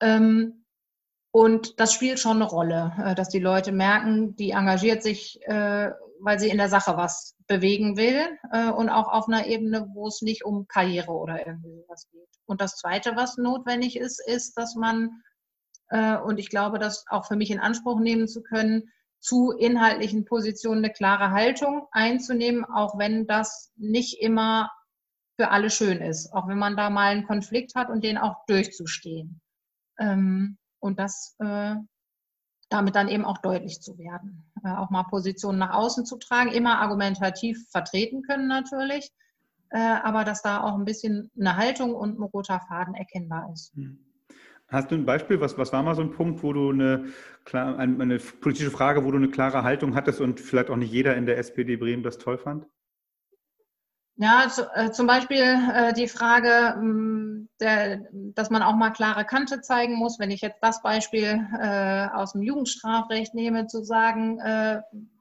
Ähm, 0.00 0.64
und 1.30 1.78
das 1.78 1.92
spielt 1.92 2.18
schon 2.18 2.36
eine 2.36 2.46
Rolle, 2.46 2.92
äh, 3.04 3.14
dass 3.14 3.28
die 3.28 3.38
Leute 3.38 3.70
merken, 3.70 4.34
die 4.36 4.50
engagiert 4.50 5.02
sich, 5.02 5.38
äh, 5.42 5.90
weil 6.20 6.38
sie 6.38 6.48
in 6.48 6.56
der 6.56 6.70
Sache 6.70 6.96
was 6.96 7.36
bewegen 7.46 7.98
will 7.98 8.22
äh, 8.50 8.70
und 8.70 8.88
auch 8.88 9.08
auf 9.08 9.28
einer 9.28 9.46
Ebene, 9.46 9.90
wo 9.92 10.08
es 10.08 10.22
nicht 10.22 10.44
um 10.44 10.66
Karriere 10.68 11.12
oder 11.12 11.46
irgendwie 11.46 11.82
sowas 11.82 12.08
geht. 12.10 12.28
Und 12.46 12.62
das 12.62 12.76
Zweite, 12.76 13.14
was 13.14 13.36
notwendig 13.36 13.96
ist, 13.96 14.26
ist, 14.26 14.56
dass 14.56 14.74
man, 14.74 15.22
äh, 15.90 16.16
und 16.16 16.38
ich 16.38 16.48
glaube, 16.48 16.78
das 16.78 17.04
auch 17.08 17.26
für 17.26 17.36
mich 17.36 17.50
in 17.50 17.60
Anspruch 17.60 18.00
nehmen 18.00 18.26
zu 18.26 18.42
können, 18.42 18.90
zu 19.20 19.52
inhaltlichen 19.52 20.24
Positionen 20.24 20.84
eine 20.84 20.92
klare 20.92 21.30
Haltung 21.30 21.86
einzunehmen, 21.92 22.64
auch 22.64 22.98
wenn 22.98 23.26
das 23.26 23.72
nicht 23.76 24.20
immer 24.20 24.70
für 25.38 25.50
alle 25.50 25.70
schön 25.70 26.00
ist, 26.00 26.32
auch 26.32 26.48
wenn 26.48 26.58
man 26.58 26.76
da 26.76 26.90
mal 26.90 27.12
einen 27.12 27.26
Konflikt 27.26 27.74
hat 27.74 27.90
und 27.90 28.02
den 28.02 28.18
auch 28.18 28.44
durchzustehen. 28.46 29.40
Ähm, 29.98 30.58
und 30.80 30.98
das 30.98 31.36
äh, 31.38 31.76
damit 32.70 32.94
dann 32.94 33.08
eben 33.08 33.24
auch 33.24 33.38
deutlich 33.38 33.80
zu 33.80 33.98
werden. 33.98 34.44
Äh, 34.64 34.72
auch 34.72 34.90
mal 34.90 35.02
Positionen 35.04 35.58
nach 35.58 35.74
außen 35.74 36.06
zu 36.06 36.16
tragen, 36.16 36.52
immer 36.52 36.80
argumentativ 36.80 37.68
vertreten 37.70 38.22
können 38.22 38.48
natürlich, 38.48 39.10
äh, 39.70 39.78
aber 39.78 40.24
dass 40.24 40.42
da 40.42 40.62
auch 40.62 40.74
ein 40.74 40.84
bisschen 40.84 41.30
eine 41.38 41.56
Haltung 41.56 41.94
und 41.94 42.18
ein 42.18 42.22
roter 42.22 42.60
Faden 42.60 42.94
erkennbar 42.94 43.50
ist. 43.52 43.74
Hm. 43.74 43.98
Hast 44.70 44.90
du 44.90 44.94
ein 44.94 45.04
Beispiel? 45.04 45.40
Was, 45.40 45.58
was 45.58 45.72
war 45.72 45.82
mal 45.82 45.96
so 45.96 46.02
ein 46.02 46.12
Punkt, 46.12 46.44
wo 46.44 46.52
du 46.52 46.70
eine, 46.70 47.12
eine 47.52 48.18
politische 48.18 48.70
Frage, 48.70 49.04
wo 49.04 49.10
du 49.10 49.16
eine 49.16 49.30
klare 49.30 49.64
Haltung 49.64 49.96
hattest 49.96 50.20
und 50.20 50.38
vielleicht 50.38 50.70
auch 50.70 50.76
nicht 50.76 50.92
jeder 50.92 51.16
in 51.16 51.26
der 51.26 51.38
SPD 51.38 51.76
Bremen 51.76 52.04
das 52.04 52.18
toll 52.18 52.38
fand? 52.38 52.66
Ja, 54.16 54.46
äh, 54.74 54.90
zum 54.90 55.06
Beispiel 55.06 55.42
äh, 55.74 55.92
die 55.92 56.06
Frage, 56.06 56.78
mm, 56.78 57.48
dass 57.58 58.50
man 58.50 58.62
auch 58.62 58.76
mal 58.76 58.90
klare 58.90 59.24
Kante 59.24 59.60
zeigen 59.60 59.94
muss. 59.94 60.18
Wenn 60.20 60.30
ich 60.30 60.40
jetzt 60.40 60.58
das 60.60 60.82
Beispiel 60.82 61.48
äh, 61.58 62.06
aus 62.14 62.32
dem 62.32 62.42
Jugendstrafrecht 62.42 63.34
nehme, 63.34 63.66
zu 63.66 63.82
sagen, 63.82 64.38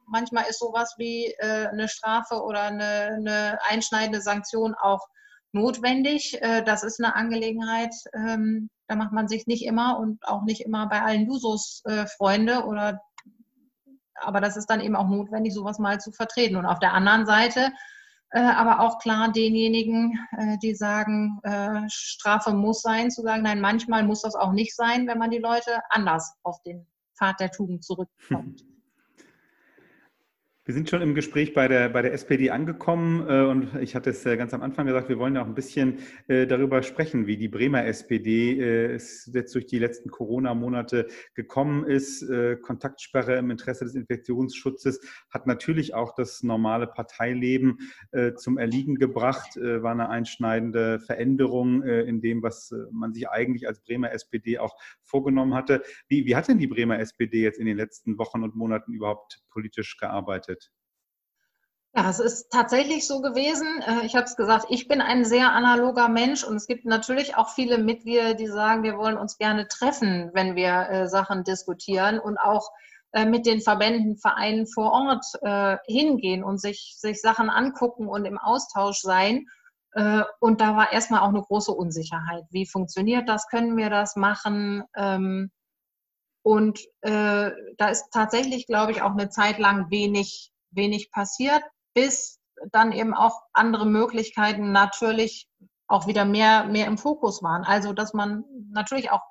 manchmal 0.06 0.46
ist 0.50 0.60
sowas 0.60 0.96
wie 0.98 1.34
eine 1.40 1.88
Strafe 1.88 2.42
oder 2.44 2.64
eine 2.64 3.60
einschneidende 3.68 4.22
Sanktion 4.22 4.74
auch 4.74 5.08
notwendig. 5.52 6.42
Äh, 6.42 6.64
das 6.64 6.84
ist 6.84 7.00
eine 7.04 7.16
Angelegenheit, 7.16 7.94
ähm, 8.14 8.70
da 8.88 8.96
macht 8.96 9.12
man 9.12 9.28
sich 9.28 9.48
nicht 9.48 9.66
immer 9.66 10.00
und 10.00 10.26
auch 10.28 10.44
nicht 10.44 10.62
immer 10.62 10.88
bei 10.88 11.02
allen 11.02 11.28
Jusos 11.28 11.82
äh, 11.86 12.06
Freunde 12.18 12.66
oder 12.66 13.02
aber 14.22 14.42
das 14.42 14.58
ist 14.58 14.66
dann 14.66 14.82
eben 14.82 14.98
auch 14.98 15.08
notwendig, 15.08 15.54
sowas 15.54 15.80
mal 15.80 16.02
zu 16.02 16.12
vertreten. 16.12 16.58
Und 16.58 16.66
auf 16.66 16.80
der 16.80 16.94
anderen 16.94 17.26
Seite 17.26 17.72
äh, 18.32 18.42
aber 18.42 18.82
auch 18.82 19.00
klar 19.00 19.32
denjenigen, 19.32 20.20
die 20.62 20.76
sagen, 20.76 21.40
Strafe 21.88 22.52
muss 22.54 22.82
sein, 22.82 23.10
zu 23.12 23.22
sagen, 23.22 23.44
nein, 23.44 23.62
manchmal 23.62 24.04
muss 24.04 24.22
das 24.22 24.36
auch 24.36 24.52
nicht 24.52 24.76
sein, 24.76 25.08
wenn 25.08 25.18
man 25.18 25.32
die 25.32 25.40
Leute 25.40 25.80
anders 25.90 26.36
auf 26.44 26.62
den 26.64 26.86
Pfad 27.18 27.40
der 27.40 27.50
Tugend 27.50 27.84
zurückkommt. 27.86 28.66
Wir 30.70 30.76
sind 30.76 30.88
schon 30.88 31.02
im 31.02 31.16
Gespräch 31.16 31.56
bei 31.56 31.68
der, 31.68 31.90
bei 31.90 32.04
der 32.04 32.14
SPD 32.14 32.52
angekommen 32.52 33.28
äh, 33.28 33.42
und 33.42 33.74
ich 33.82 33.96
hatte 33.96 34.12
es 34.12 34.24
äh, 34.28 34.38
ganz 34.38 34.54
am 34.54 34.62
Anfang 34.62 34.86
gesagt, 34.86 35.10
wir 35.10 35.18
wollen 35.18 35.34
ja 35.34 35.42
auch 35.42 35.48
ein 35.48 35.56
bisschen 35.56 35.98
äh, 36.28 36.46
darüber 36.46 36.84
sprechen, 36.84 37.26
wie 37.26 37.38
die 37.38 37.48
Bremer 37.48 37.86
SPD 37.86 38.60
es 38.60 39.28
jetzt 39.34 39.56
durch 39.56 39.66
die 39.66 39.80
letzten 39.80 40.12
Corona-Monate 40.12 41.08
gekommen 41.34 41.86
ist. 41.86 42.24
Kontaktsperre 42.62 43.38
im 43.38 43.50
Interesse 43.50 43.86
des 43.86 43.96
Infektionsschutzes 43.96 45.00
hat 45.32 45.48
natürlich 45.48 45.96
auch 45.96 46.14
das 46.14 46.44
normale 46.44 46.86
Parteileben 46.86 47.80
zum 48.36 48.58
Erliegen 48.58 48.96
gebracht, 48.96 49.56
war 49.56 49.92
eine 49.92 50.10
einschneidende 50.10 51.00
Veränderung 51.00 51.84
in 51.84 52.22
dem, 52.22 52.44
was 52.44 52.74
man 52.92 53.14
sich 53.14 53.30
eigentlich 53.30 53.68
als 53.68 53.82
Bremer 53.82 54.12
SPD 54.12 54.60
auch 54.60 54.76
vorgenommen 55.04 55.54
hatte. 55.54 55.82
Wie, 56.08 56.26
wie 56.26 56.36
hat 56.36 56.48
denn 56.48 56.60
die 56.60 56.68
Bremer 56.68 57.00
SPD 57.00 57.42
jetzt 57.42 57.60
in 57.60 57.66
den 57.66 57.78
letzten 57.78 58.18
Wochen 58.18 58.44
und 58.44 58.56
Monaten 58.56 58.94
überhaupt 58.94 59.42
politisch 59.50 59.98
gearbeitet? 59.98 60.59
Ja, 61.96 62.08
es 62.08 62.20
ist 62.20 62.52
tatsächlich 62.52 63.08
so 63.08 63.20
gewesen. 63.22 63.82
Äh, 63.82 64.06
ich 64.06 64.16
habe 64.16 64.26
es 64.26 64.36
gesagt, 64.36 64.68
ich 64.70 64.88
bin 64.88 65.02
ein 65.02 65.26
sehr 65.26 65.52
analoger 65.52 66.08
Mensch 66.08 66.44
und 66.44 66.56
es 66.56 66.68
gibt 66.68 66.86
natürlich 66.86 67.36
auch 67.36 67.50
viele 67.50 67.80
Mitglieder, 67.80 68.36
die 68.36 68.48
sagen, 68.48 68.84
wir 68.84 68.98
wollen 68.98 69.18
uns 69.18 69.38
gerne 69.38 69.68
treffen, 69.68 70.30
wenn 70.34 70.56
wir 70.56 70.90
äh, 70.90 71.08
Sachen 71.08 71.44
diskutieren 71.44 72.20
und 72.20 72.38
auch 72.38 72.70
äh, 73.14 73.26
mit 73.26 73.48
den 73.48 73.60
Verbänden, 73.62 74.18
Vereinen 74.18 74.68
vor 74.68 74.92
Ort 74.92 75.26
hingehen 75.88 76.44
und 76.44 76.62
sich, 76.62 76.96
sich 76.98 77.22
Sachen 77.22 77.50
angucken 77.50 78.08
und 78.08 78.26
im 78.26 78.38
Austausch 78.38 79.00
sein. 79.00 79.46
Und 80.40 80.62
da 80.62 80.76
war 80.76 80.92
erstmal 80.92 81.22
auch 81.22 81.30
eine 81.30 81.42
große 81.42 81.72
Unsicherheit. 81.72 82.44
Wie 82.52 82.68
funktioniert 82.68 83.28
das? 83.28 83.48
Können 83.48 83.76
wir 83.76 83.90
das 83.90 84.16
machen? 84.16 84.84
Ähm, 84.96 85.52
und 86.44 86.80
da 87.02 87.90
ist 87.90 88.06
tatsächlich, 88.12 88.68
glaube 88.68 88.92
ich, 88.92 89.02
auch 89.02 89.12
eine 89.12 89.30
Zeit 89.30 89.58
lang 89.58 89.90
wenig, 89.90 90.52
wenig 90.72 91.12
passiert 91.12 91.64
bis 91.94 92.40
dann 92.72 92.92
eben 92.92 93.14
auch 93.14 93.42
andere 93.54 93.86
Möglichkeiten 93.86 94.72
natürlich 94.72 95.48
auch 95.88 96.08
wieder 96.08 96.26
mehr, 96.26 96.66
mehr 96.66 96.88
im 96.88 96.98
Fokus 96.98 97.42
waren. 97.42 97.64
Also, 97.64 97.94
dass 97.94 98.14
man 98.14 98.44
natürlich 98.72 99.12
auch 99.12 99.22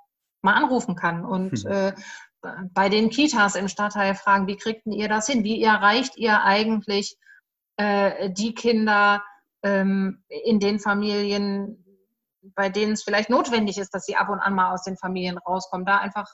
mal 0.42 0.54
anrufen 0.54 0.96
kann 0.96 1.24
und 1.24 1.64
mhm. 1.64 1.70
äh, 1.70 1.92
bei 2.72 2.88
den 2.88 3.10
Kitas 3.10 3.56
im 3.56 3.68
Stadtteil 3.68 4.14
fragen, 4.14 4.46
wie 4.46 4.56
kriegt 4.56 4.86
ihr 4.86 5.08
das 5.08 5.26
hin? 5.26 5.44
Wie 5.44 5.62
erreicht 5.62 6.16
ihr 6.16 6.42
eigentlich 6.42 7.16
äh, 7.76 8.30
die 8.30 8.54
Kinder 8.54 9.22
ähm, 9.62 10.22
in 10.28 10.60
den 10.60 10.78
Familien, 10.78 11.84
bei 12.54 12.68
denen 12.68 12.92
es 12.92 13.02
vielleicht 13.02 13.28
notwendig 13.30 13.78
ist, 13.78 13.92
dass 13.92 14.06
sie 14.06 14.16
ab 14.16 14.28
und 14.28 14.38
an 14.38 14.54
mal 14.54 14.72
aus 14.72 14.84
den 14.84 14.96
Familien 14.96 15.38
rauskommen? 15.38 15.84
Da 15.84 15.98
einfach 15.98 16.32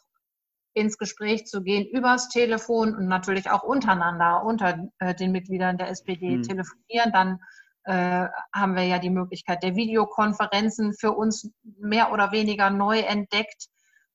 ins 0.74 0.98
Gespräch 0.98 1.46
zu 1.46 1.62
gehen, 1.62 1.86
übers 1.86 2.28
Telefon 2.28 2.94
und 2.94 3.06
natürlich 3.06 3.50
auch 3.50 3.62
untereinander, 3.62 4.44
unter 4.44 4.88
äh, 4.98 5.14
den 5.14 5.32
Mitgliedern 5.32 5.78
der 5.78 5.88
SPD 5.88 6.36
mhm. 6.36 6.42
telefonieren. 6.42 7.12
Dann 7.12 7.38
äh, 7.84 8.28
haben 8.52 8.74
wir 8.74 8.84
ja 8.84 8.98
die 8.98 9.10
Möglichkeit 9.10 9.62
der 9.62 9.76
Videokonferenzen 9.76 10.94
für 10.94 11.12
uns 11.12 11.50
mehr 11.62 12.12
oder 12.12 12.32
weniger 12.32 12.70
neu 12.70 13.00
entdeckt. 13.00 13.68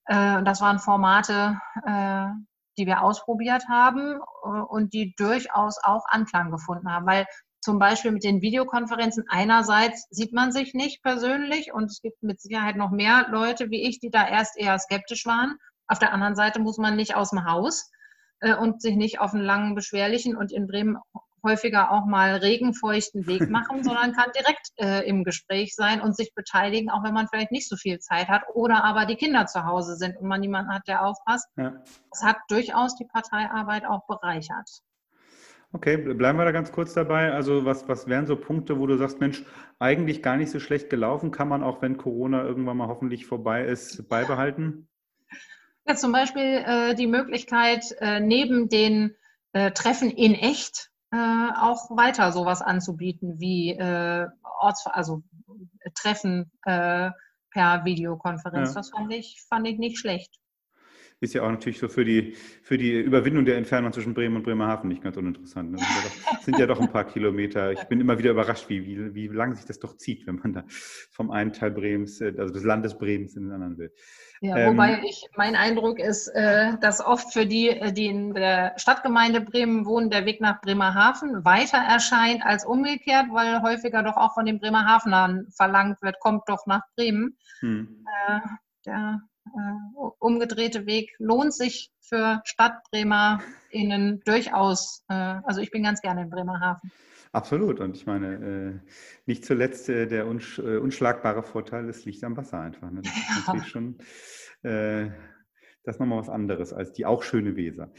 Äh, 0.05 0.43
das 0.43 0.61
waren 0.61 0.79
Formate, 0.79 1.59
äh, 1.85 2.25
die 2.77 2.85
wir 2.85 3.03
ausprobiert 3.03 3.67
haben 3.69 4.19
äh, 4.43 4.47
und 4.47 4.93
die 4.93 5.13
durchaus 5.17 5.77
auch 5.83 6.05
Anklang 6.09 6.51
gefunden 6.51 6.91
haben, 6.91 7.05
weil 7.05 7.25
zum 7.61 7.77
Beispiel 7.77 8.11
mit 8.11 8.23
den 8.23 8.41
Videokonferenzen. 8.41 9.25
Einerseits 9.27 10.07
sieht 10.09 10.33
man 10.33 10.51
sich 10.51 10.73
nicht 10.73 11.03
persönlich 11.03 11.73
und 11.73 11.85
es 11.85 12.01
gibt 12.01 12.23
mit 12.23 12.41
Sicherheit 12.41 12.75
noch 12.75 12.89
mehr 12.89 13.27
Leute 13.29 13.69
wie 13.69 13.87
ich, 13.87 13.99
die 13.99 14.09
da 14.09 14.27
erst 14.27 14.57
eher 14.57 14.79
skeptisch 14.79 15.25
waren. 15.25 15.57
Auf 15.89 15.99
der 15.99 16.13
anderen 16.13 16.35
Seite 16.35 16.59
muss 16.59 16.77
man 16.77 16.95
nicht 16.95 17.15
aus 17.15 17.31
dem 17.31 17.45
Haus 17.45 17.91
äh, 18.39 18.55
und 18.55 18.81
sich 18.81 18.95
nicht 18.95 19.19
auf 19.19 19.33
einen 19.33 19.43
langen, 19.43 19.75
beschwerlichen 19.75 20.37
und 20.37 20.51
in 20.51 20.67
Bremen 20.67 20.97
häufiger 21.43 21.91
auch 21.91 22.05
mal 22.05 22.35
regenfeuchten 22.35 23.25
Weg 23.25 23.49
machen, 23.49 23.83
sondern 23.83 24.13
kann 24.13 24.31
direkt 24.35 24.69
äh, 24.77 25.07
im 25.07 25.23
Gespräch 25.23 25.75
sein 25.75 25.99
und 25.99 26.15
sich 26.15 26.33
beteiligen, 26.35 26.89
auch 26.89 27.03
wenn 27.03 27.13
man 27.13 27.27
vielleicht 27.27 27.51
nicht 27.51 27.67
so 27.67 27.75
viel 27.75 27.99
Zeit 27.99 28.27
hat 28.27 28.43
oder 28.53 28.83
aber 28.83 29.05
die 29.05 29.15
Kinder 29.15 29.47
zu 29.47 29.65
Hause 29.65 29.95
sind 29.95 30.17
und 30.17 30.27
man 30.27 30.41
niemanden 30.41 30.71
hat, 30.71 30.87
der 30.87 31.03
aufpasst. 31.03 31.47
Ja. 31.57 31.81
Das 32.11 32.23
hat 32.23 32.37
durchaus 32.49 32.95
die 32.95 33.05
Parteiarbeit 33.05 33.85
auch 33.85 34.05
bereichert. 34.05 34.69
Okay, 35.71 35.97
bleiben 35.97 36.39
wir 36.39 36.45
da 36.45 36.51
ganz 36.51 36.71
kurz 36.71 36.93
dabei. 36.93 37.31
Also 37.31 37.63
was, 37.63 37.87
was 37.87 38.07
wären 38.07 38.25
so 38.25 38.35
Punkte, 38.35 38.79
wo 38.79 38.87
du 38.87 38.97
sagst, 38.97 39.19
Mensch, 39.19 39.43
eigentlich 39.77 40.23
gar 40.23 40.35
nicht 40.35 40.49
so 40.49 40.59
schlecht 40.59 40.89
gelaufen, 40.89 41.31
kann 41.31 41.47
man 41.47 41.63
auch, 41.63 41.81
wenn 41.81 41.97
Corona 41.97 42.43
irgendwann 42.43 42.77
mal 42.77 42.87
hoffentlich 42.87 43.27
vorbei 43.27 43.65
ist, 43.65 44.09
beibehalten? 44.09 44.87
Ja, 45.89 45.95
zum 45.95 46.11
Beispiel 46.11 46.43
äh, 46.43 46.93
die 46.93 47.07
Möglichkeit, 47.07 47.83
äh, 47.99 48.19
neben 48.19 48.69
den 48.69 49.15
äh, 49.53 49.71
Treffen 49.71 50.11
in 50.11 50.35
echt 50.35 50.91
äh, 51.11 51.15
auch 51.17 51.89
weiter 51.89 52.31
sowas 52.31 52.61
anzubieten 52.61 53.39
wie 53.39 53.71
äh, 53.71 54.27
Orts, 54.61 54.85
also 54.85 55.23
äh, 55.79 55.89
Treffen 55.95 56.51
per 56.61 57.15
Videokonferenz. 57.85 58.69
Ja. 58.69 58.75
Das 58.75 58.91
fand 58.91 59.11
ich, 59.11 59.43
fand 59.49 59.67
ich 59.67 59.79
nicht 59.79 59.97
schlecht. 59.97 60.38
Ist 61.21 61.33
ja 61.33 61.43
auch 61.43 61.49
natürlich 61.49 61.79
so 61.79 61.89
für 61.89 62.05
die, 62.05 62.33
für 62.63 62.77
die 62.77 62.93
Überwindung 62.97 63.43
der 63.43 63.57
Entfernung 63.57 63.91
zwischen 63.91 64.13
Bremen 64.13 64.37
und 64.37 64.43
Bremerhaven 64.43 64.87
nicht 64.87 65.03
ganz 65.03 65.17
uninteressant. 65.17 65.71
Ne? 65.71 65.77
Das 65.77 65.85
sind 65.85 65.97
ja, 65.97 66.01
doch, 66.03 66.41
sind 66.43 66.59
ja 66.59 66.65
doch 66.67 66.79
ein 66.79 66.91
paar 66.91 67.03
Kilometer. 67.03 67.73
Ich 67.73 67.83
bin 67.83 67.99
immer 67.99 68.17
wieder 68.17 68.31
überrascht, 68.31 68.69
wie, 68.69 68.85
wie, 68.85 69.13
wie 69.13 69.27
lang 69.27 69.53
sich 69.53 69.65
das 69.65 69.79
doch 69.79 69.97
zieht, 69.97 70.25
wenn 70.27 70.35
man 70.35 70.53
da 70.53 70.63
vom 71.11 71.29
einen 71.29 71.51
Teil 71.51 71.71
Bremens, 71.71 72.21
äh, 72.21 72.33
also 72.37 72.53
des 72.53 72.63
Landes 72.63 72.97
Bremens 72.97 73.35
in 73.35 73.43
den 73.43 73.51
anderen 73.51 73.77
will. 73.77 73.93
Ja, 74.39 74.57
ähm, 74.57 74.71
wobei 74.71 75.01
ich, 75.03 75.27
mein 75.35 75.57
Eindruck 75.57 75.99
ist, 75.99 76.29
äh, 76.29 76.77
dass 76.79 77.05
oft 77.05 77.33
für 77.33 77.45
die, 77.45 77.67
äh, 77.67 77.91
die 77.91 78.05
in 78.05 78.33
der 78.33 78.73
Stadtgemeinde 78.77 79.41
Bremen 79.41 79.85
wohnen, 79.85 80.09
der 80.09 80.25
Weg 80.25 80.39
nach 80.39 80.61
Bremerhaven 80.61 81.43
weiter 81.43 81.79
erscheint 81.79 82.45
als 82.45 82.65
umgekehrt, 82.65 83.25
weil 83.31 83.61
häufiger 83.61 84.03
doch 84.03 84.15
auch 84.15 84.35
von 84.35 84.45
den 84.45 84.59
Bremerhavenern 84.59 85.47
verlangt 85.51 86.01
wird, 86.01 86.17
kommt 86.21 86.43
doch 86.47 86.65
nach 86.65 86.83
Bremen. 86.95 87.37
Hm. 87.59 88.05
Äh, 88.27 88.39
der 88.85 89.21
äh, 89.55 90.09
umgedrehte 90.19 90.85
Weg 90.85 91.11
lohnt 91.19 91.53
sich 91.53 91.91
für 92.01 92.41
StadtbremerInnen 92.45 94.21
durchaus. 94.25 95.03
Äh, 95.09 95.13
also 95.13 95.61
ich 95.61 95.71
bin 95.71 95.83
ganz 95.83 96.01
gerne 96.01 96.23
in 96.23 96.29
Bremerhaven. 96.29 96.91
Absolut. 97.31 97.79
Und 97.79 97.95
ich 97.95 98.05
meine, 98.07 98.81
äh, 98.83 98.91
nicht 99.25 99.45
zuletzt 99.45 99.89
äh, 99.89 100.07
der 100.07 100.27
unsch 100.27 100.59
äh, 100.59 100.77
unschlagbare 100.77 101.43
Vorteil, 101.43 101.87
es 101.87 102.05
liegt 102.05 102.23
am 102.23 102.35
Wasser 102.35 102.59
einfach. 102.59 102.89
Ne? 102.89 103.01
Das 103.03 103.13
ist 103.13 103.27
ja. 103.29 103.53
natürlich 103.53 103.67
schon 103.67 103.97
äh, 104.63 105.09
das 105.83 105.95
ist 105.95 105.99
nochmal 105.99 106.19
was 106.19 106.29
anderes 106.29 106.73
als 106.73 106.93
die 106.93 107.05
auch 107.05 107.23
schöne 107.23 107.55
Weser. 107.55 107.91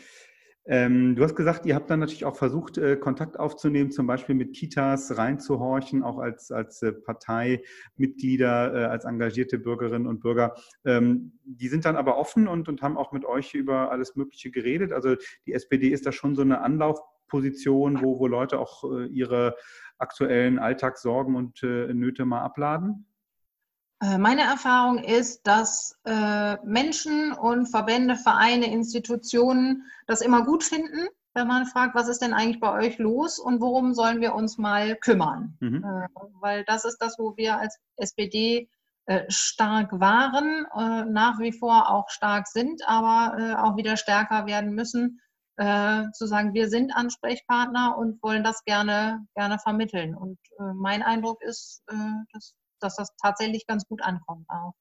Ähm, 0.67 1.17
du 1.17 1.25
hast 1.25 1.35
gesagt, 1.35 1.65
ihr 1.65 1.75
habt 1.75 1.91
dann 1.91 2.01
natürlich 2.01 2.25
auch 2.25 2.37
versucht, 2.37 2.77
äh, 2.77 2.97
Kontakt 2.97 3.39
aufzunehmen, 3.39 3.91
zum 3.91 4.07
Beispiel 4.07 4.35
mit 4.35 4.55
Kitas 4.55 5.17
reinzuhorchen, 5.17 6.03
auch 6.03 6.19
als, 6.19 6.53
als 6.53 6.83
äh, 6.83 6.93
Parteimitglieder, 6.93 8.75
äh, 8.75 8.85
als 8.85 9.05
engagierte 9.05 9.59
Bürgerinnen 9.59 10.07
und 10.07 10.21
Bürger. 10.21 10.55
Ähm, 10.85 11.33
die 11.45 11.69
sind 11.69 11.87
dann 11.87 11.97
aber 11.97 12.19
offen 12.19 12.47
und, 12.47 12.69
und 12.69 12.83
haben 12.83 12.99
auch 12.99 13.13
mit 13.13 13.25
euch 13.25 13.55
über 13.55 13.91
alles 13.91 14.17
Mögliche 14.17 14.51
geredet. 14.51 14.93
Also 14.93 15.17
die 15.47 15.55
SPD 15.55 15.89
ist 15.89 16.05
da 16.05 16.13
schon 16.13 16.35
so 16.35 16.43
eine 16.43 16.61
Anlaufposition, 16.61 18.03
wo, 18.03 18.19
wo 18.19 18.27
Leute 18.27 18.59
auch 18.59 18.85
äh, 18.85 19.07
ihre 19.07 19.57
aktuellen 19.97 20.59
Alltagssorgen 20.59 21.37
und 21.37 21.63
äh, 21.63 21.93
Nöte 21.95 22.27
mal 22.27 22.43
abladen? 22.43 23.07
Äh, 24.03 24.19
meine 24.19 24.43
Erfahrung 24.43 24.99
ist, 24.99 25.47
dass 25.47 25.99
äh, 26.05 26.57
Menschen 26.65 27.33
und 27.33 27.67
Verbände, 27.67 28.17
Vereine, 28.17 28.73
Institutionen 28.73 29.85
das 30.07 30.23
immer 30.23 30.45
gut 30.45 30.65
finden, 30.65 31.09
wenn 31.35 31.47
man 31.47 31.67
fragt, 31.67 31.95
was 31.95 32.09
ist 32.09 32.23
denn 32.23 32.33
eigentlich 32.33 32.61
bei 32.61 32.73
euch 32.73 32.99
los 32.99 33.39
und 33.39 33.61
worum 33.61 33.95
sollen 33.95 34.21
wir 34.21 34.35
uns 34.35 34.59
mal 34.59 34.97
kümmern? 34.97 35.57
Mhm. 35.61 35.85
Äh, 35.85 36.09
weil 36.41 36.65
das 36.65 36.85
ist 36.85 36.99
das, 36.99 37.19
wo 37.19 37.37
wir 37.37 37.59
als 37.59 37.79
SPD 37.97 38.69
äh, 39.07 39.25
stark 39.29 40.01
waren, 40.01 40.67
äh, 40.75 41.05
nach 41.05 41.39
wie 41.39 41.53
vor 41.53 41.91
auch 41.91 42.09
stark 42.09 42.49
sind, 42.49 42.83
aber 42.87 43.63
auch 43.63 43.77
wieder 43.77 43.97
stärker 43.97 44.47
werden 44.47 44.75
müssen, 44.75 45.21
zu 45.59 46.27
sagen, 46.27 46.55
wir 46.55 46.71
sind 46.71 46.97
Ansprechpartner 46.97 47.99
und 47.99 48.23
wollen 48.23 48.43
das 48.43 48.65
gerne, 48.65 49.27
gerne 49.35 49.59
vermitteln. 49.59 50.15
Und 50.15 50.39
mein 50.75 51.03
Eindruck 51.03 51.43
ist, 51.43 51.83
dass 52.33 52.55
dass 52.81 52.97
das 52.97 53.15
tatsächlich 53.17 53.67
ganz 53.67 53.87
gut 53.87 54.03
ankommt 54.03 54.47
auch. 54.49 54.75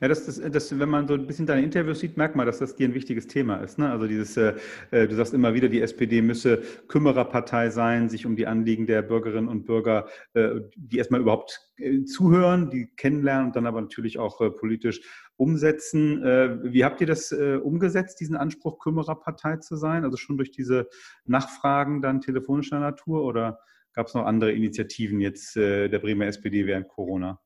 Ja, 0.00 0.08
das, 0.08 0.26
das, 0.26 0.40
das, 0.50 0.78
wenn 0.78 0.88
man 0.88 1.08
so 1.08 1.14
ein 1.14 1.26
bisschen 1.26 1.46
deine 1.46 1.62
Interviews 1.62 2.00
sieht, 2.00 2.16
merkt 2.16 2.36
man, 2.36 2.46
dass 2.46 2.58
das 2.58 2.76
dir 2.76 2.86
ein 2.86 2.94
wichtiges 2.94 3.26
Thema 3.26 3.56
ist. 3.56 3.78
Ne? 3.78 3.90
Also 3.90 4.06
dieses, 4.06 4.36
äh, 4.36 4.54
äh, 4.90 5.08
du 5.08 5.16
sagst 5.16 5.34
immer 5.34 5.54
wieder, 5.54 5.68
die 5.68 5.80
SPD 5.80 6.22
müsse 6.22 6.62
Kümmererpartei 6.88 7.70
sein, 7.70 8.08
sich 8.08 8.26
um 8.26 8.36
die 8.36 8.46
Anliegen 8.46 8.86
der 8.86 9.02
Bürgerinnen 9.02 9.48
und 9.48 9.64
Bürger, 9.64 10.06
äh, 10.34 10.60
die 10.76 10.98
erstmal 10.98 11.20
überhaupt 11.20 11.72
äh, 11.78 12.04
zuhören, 12.04 12.70
die 12.70 12.86
kennenlernen 12.94 13.46
und 13.46 13.56
dann 13.56 13.66
aber 13.66 13.80
natürlich 13.80 14.18
auch 14.18 14.40
äh, 14.40 14.50
politisch 14.50 15.00
umsetzen. 15.36 16.22
Äh, 16.22 16.72
wie 16.72 16.84
habt 16.84 17.00
ihr 17.00 17.06
das 17.06 17.32
umgesetzt, 17.32 18.20
diesen 18.20 18.36
Anspruch, 18.36 18.78
Kümmererpartei 18.78 19.56
zu 19.56 19.76
sein? 19.76 20.04
Also 20.04 20.16
schon 20.16 20.36
durch 20.36 20.50
diese 20.50 20.88
Nachfragen 21.24 22.02
dann 22.02 22.20
telefonischer 22.20 22.78
Natur 22.78 23.24
oder 23.24 23.58
Gab 23.96 24.08
es 24.08 24.14
noch 24.14 24.26
andere 24.26 24.52
Initiativen 24.52 25.20
jetzt 25.20 25.56
äh, 25.56 25.88
der 25.88 25.98
Bremer 26.00 26.26
SPD 26.26 26.66
während 26.66 26.86
Corona? 26.86 27.40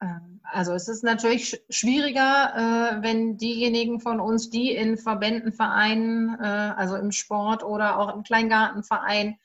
Ähm, 0.00 0.40
also 0.44 0.74
es 0.74 0.86
ist 0.86 1.02
natürlich 1.02 1.60
schwieriger, 1.70 2.52
äh, 2.54 3.02
wenn 3.02 3.36
diejenigen 3.36 3.98
von 3.98 4.20
uns, 4.20 4.48
die 4.48 4.70
in 4.76 4.96
Verbänden, 4.96 5.52
Vereinen, 5.52 6.38
äh, 6.40 6.46
also 6.76 6.94
im 6.94 7.10
Sport 7.10 7.64
oder 7.64 7.98
auch 7.98 8.14
im 8.14 8.22
Kleingartenverein 8.22 9.38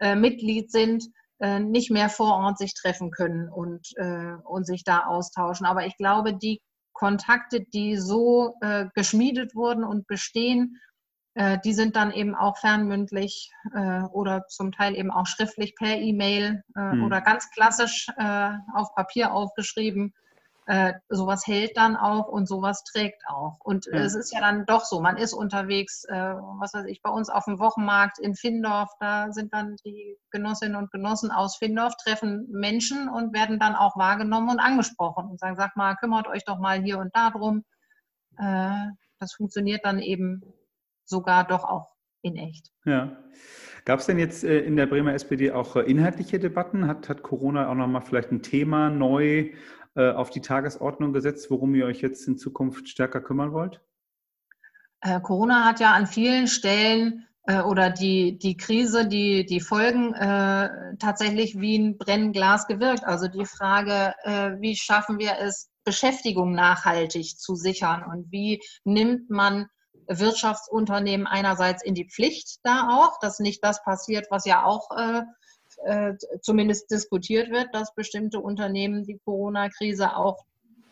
äh, 0.00 0.16
Mitglied 0.16 0.72
sind, 0.72 1.04
äh, 1.38 1.60
nicht 1.60 1.92
mehr 1.92 2.08
vor 2.08 2.34
Ort 2.38 2.58
sich 2.58 2.74
treffen 2.74 3.12
können 3.12 3.48
und, 3.48 3.92
äh, 3.94 4.34
und 4.42 4.66
sich 4.66 4.82
da 4.82 5.04
austauschen. 5.04 5.64
Aber 5.64 5.86
ich 5.86 5.96
glaube, 5.96 6.34
die 6.34 6.60
Kontakte, 6.92 7.60
die 7.60 7.96
so 7.96 8.54
geschmiedet 8.94 9.56
wurden 9.56 9.82
und 9.82 10.06
bestehen, 10.06 10.80
äh, 11.34 11.58
die 11.64 11.72
sind 11.72 11.96
dann 11.96 12.12
eben 12.12 12.34
auch 12.34 12.58
fernmündlich 12.58 13.50
äh, 13.74 14.02
oder 14.02 14.46
zum 14.46 14.70
Teil 14.70 14.94
eben 14.94 15.10
auch 15.10 15.26
schriftlich 15.26 15.74
per 15.74 15.96
E-Mail 15.96 16.62
äh, 16.76 16.92
hm. 16.92 17.04
oder 17.04 17.20
ganz 17.20 17.50
klassisch 17.50 18.08
äh, 18.16 18.50
auf 18.72 18.94
Papier 18.94 19.32
aufgeschrieben. 19.32 20.14
Äh, 20.66 20.94
sowas 21.08 21.46
hält 21.46 21.76
dann 21.76 21.96
auch 21.96 22.28
und 22.28 22.46
sowas 22.48 22.84
trägt 22.84 23.20
auch. 23.28 23.58
Und 23.64 23.86
ja. 23.86 23.98
es 23.98 24.14
ist 24.14 24.32
ja 24.32 24.40
dann 24.40 24.64
doch 24.64 24.84
so, 24.84 25.00
man 25.00 25.16
ist 25.18 25.34
unterwegs, 25.34 26.06
was 26.08 26.72
weiß 26.72 26.86
ich, 26.86 27.02
bei 27.02 27.10
uns 27.10 27.28
auf 27.28 27.44
dem 27.44 27.58
Wochenmarkt 27.58 28.18
in 28.18 28.34
Findorf, 28.34 28.90
da 28.98 29.30
sind 29.30 29.52
dann 29.52 29.76
die 29.84 30.16
Genossinnen 30.30 30.76
und 30.76 30.90
Genossen 30.90 31.30
aus 31.30 31.56
Findorf, 31.56 31.96
treffen 31.96 32.46
Menschen 32.50 33.10
und 33.10 33.34
werden 33.34 33.58
dann 33.58 33.74
auch 33.74 33.94
wahrgenommen 33.96 34.48
und 34.48 34.58
angesprochen 34.58 35.28
und 35.28 35.38
sagen, 35.38 35.56
sag 35.56 35.76
mal, 35.76 35.96
kümmert 35.96 36.28
euch 36.28 36.44
doch 36.44 36.58
mal 36.58 36.80
hier 36.80 36.98
und 36.98 37.14
da 37.14 37.28
drum. 37.28 37.64
das 38.38 39.34
funktioniert 39.34 39.84
dann 39.84 39.98
eben 39.98 40.40
sogar 41.04 41.46
doch 41.46 41.64
auch 41.64 41.94
in 42.22 42.36
echt. 42.36 42.72
Ja. 42.84 43.16
Gab 43.84 44.00
es 44.00 44.06
denn 44.06 44.18
jetzt 44.18 44.44
äh, 44.44 44.60
in 44.60 44.76
der 44.76 44.86
Bremer 44.86 45.12
SPD 45.12 45.50
auch 45.52 45.76
äh, 45.76 45.80
inhaltliche 45.80 46.38
Debatten? 46.38 46.86
Hat, 46.86 47.08
hat 47.08 47.22
Corona 47.22 47.68
auch 47.68 47.74
nochmal 47.74 48.02
vielleicht 48.02 48.32
ein 48.32 48.42
Thema 48.42 48.88
neu 48.88 49.52
äh, 49.94 50.10
auf 50.10 50.30
die 50.30 50.40
Tagesordnung 50.40 51.12
gesetzt, 51.12 51.50
worum 51.50 51.74
ihr 51.74 51.84
euch 51.84 52.00
jetzt 52.00 52.26
in 52.26 52.38
Zukunft 52.38 52.88
stärker 52.88 53.20
kümmern 53.20 53.52
wollt? 53.52 53.80
Corona 55.22 55.66
hat 55.66 55.80
ja 55.80 55.92
an 55.92 56.06
vielen 56.06 56.46
Stellen 56.46 57.26
oder 57.66 57.90
die, 57.90 58.38
die 58.38 58.56
Krise, 58.56 59.06
die, 59.06 59.44
die 59.44 59.60
Folgen 59.60 60.14
äh, 60.14 60.96
tatsächlich 60.98 61.60
wie 61.60 61.76
ein 61.76 61.98
Brennglas 61.98 62.66
gewirkt. 62.66 63.04
Also 63.04 63.28
die 63.28 63.44
Frage, 63.44 64.14
wie 64.60 64.74
schaffen 64.74 65.18
wir 65.18 65.32
es, 65.42 65.68
Beschäftigung 65.84 66.54
nachhaltig 66.54 67.38
zu 67.38 67.54
sichern 67.54 68.02
und 68.02 68.32
wie 68.32 68.62
nimmt 68.84 69.28
man 69.28 69.66
Wirtschaftsunternehmen 70.08 71.26
einerseits 71.26 71.82
in 71.82 71.94
die 71.94 72.08
Pflicht 72.08 72.58
da 72.62 72.88
auch, 72.90 73.18
dass 73.20 73.38
nicht 73.38 73.64
das 73.64 73.82
passiert, 73.82 74.26
was 74.30 74.44
ja 74.44 74.64
auch 74.64 74.90
äh, 74.96 75.22
äh, 75.84 76.14
zumindest 76.40 76.90
diskutiert 76.90 77.50
wird, 77.50 77.74
dass 77.74 77.94
bestimmte 77.94 78.40
Unternehmen 78.40 79.04
die 79.04 79.18
Corona-Krise 79.24 80.16
auch 80.16 80.44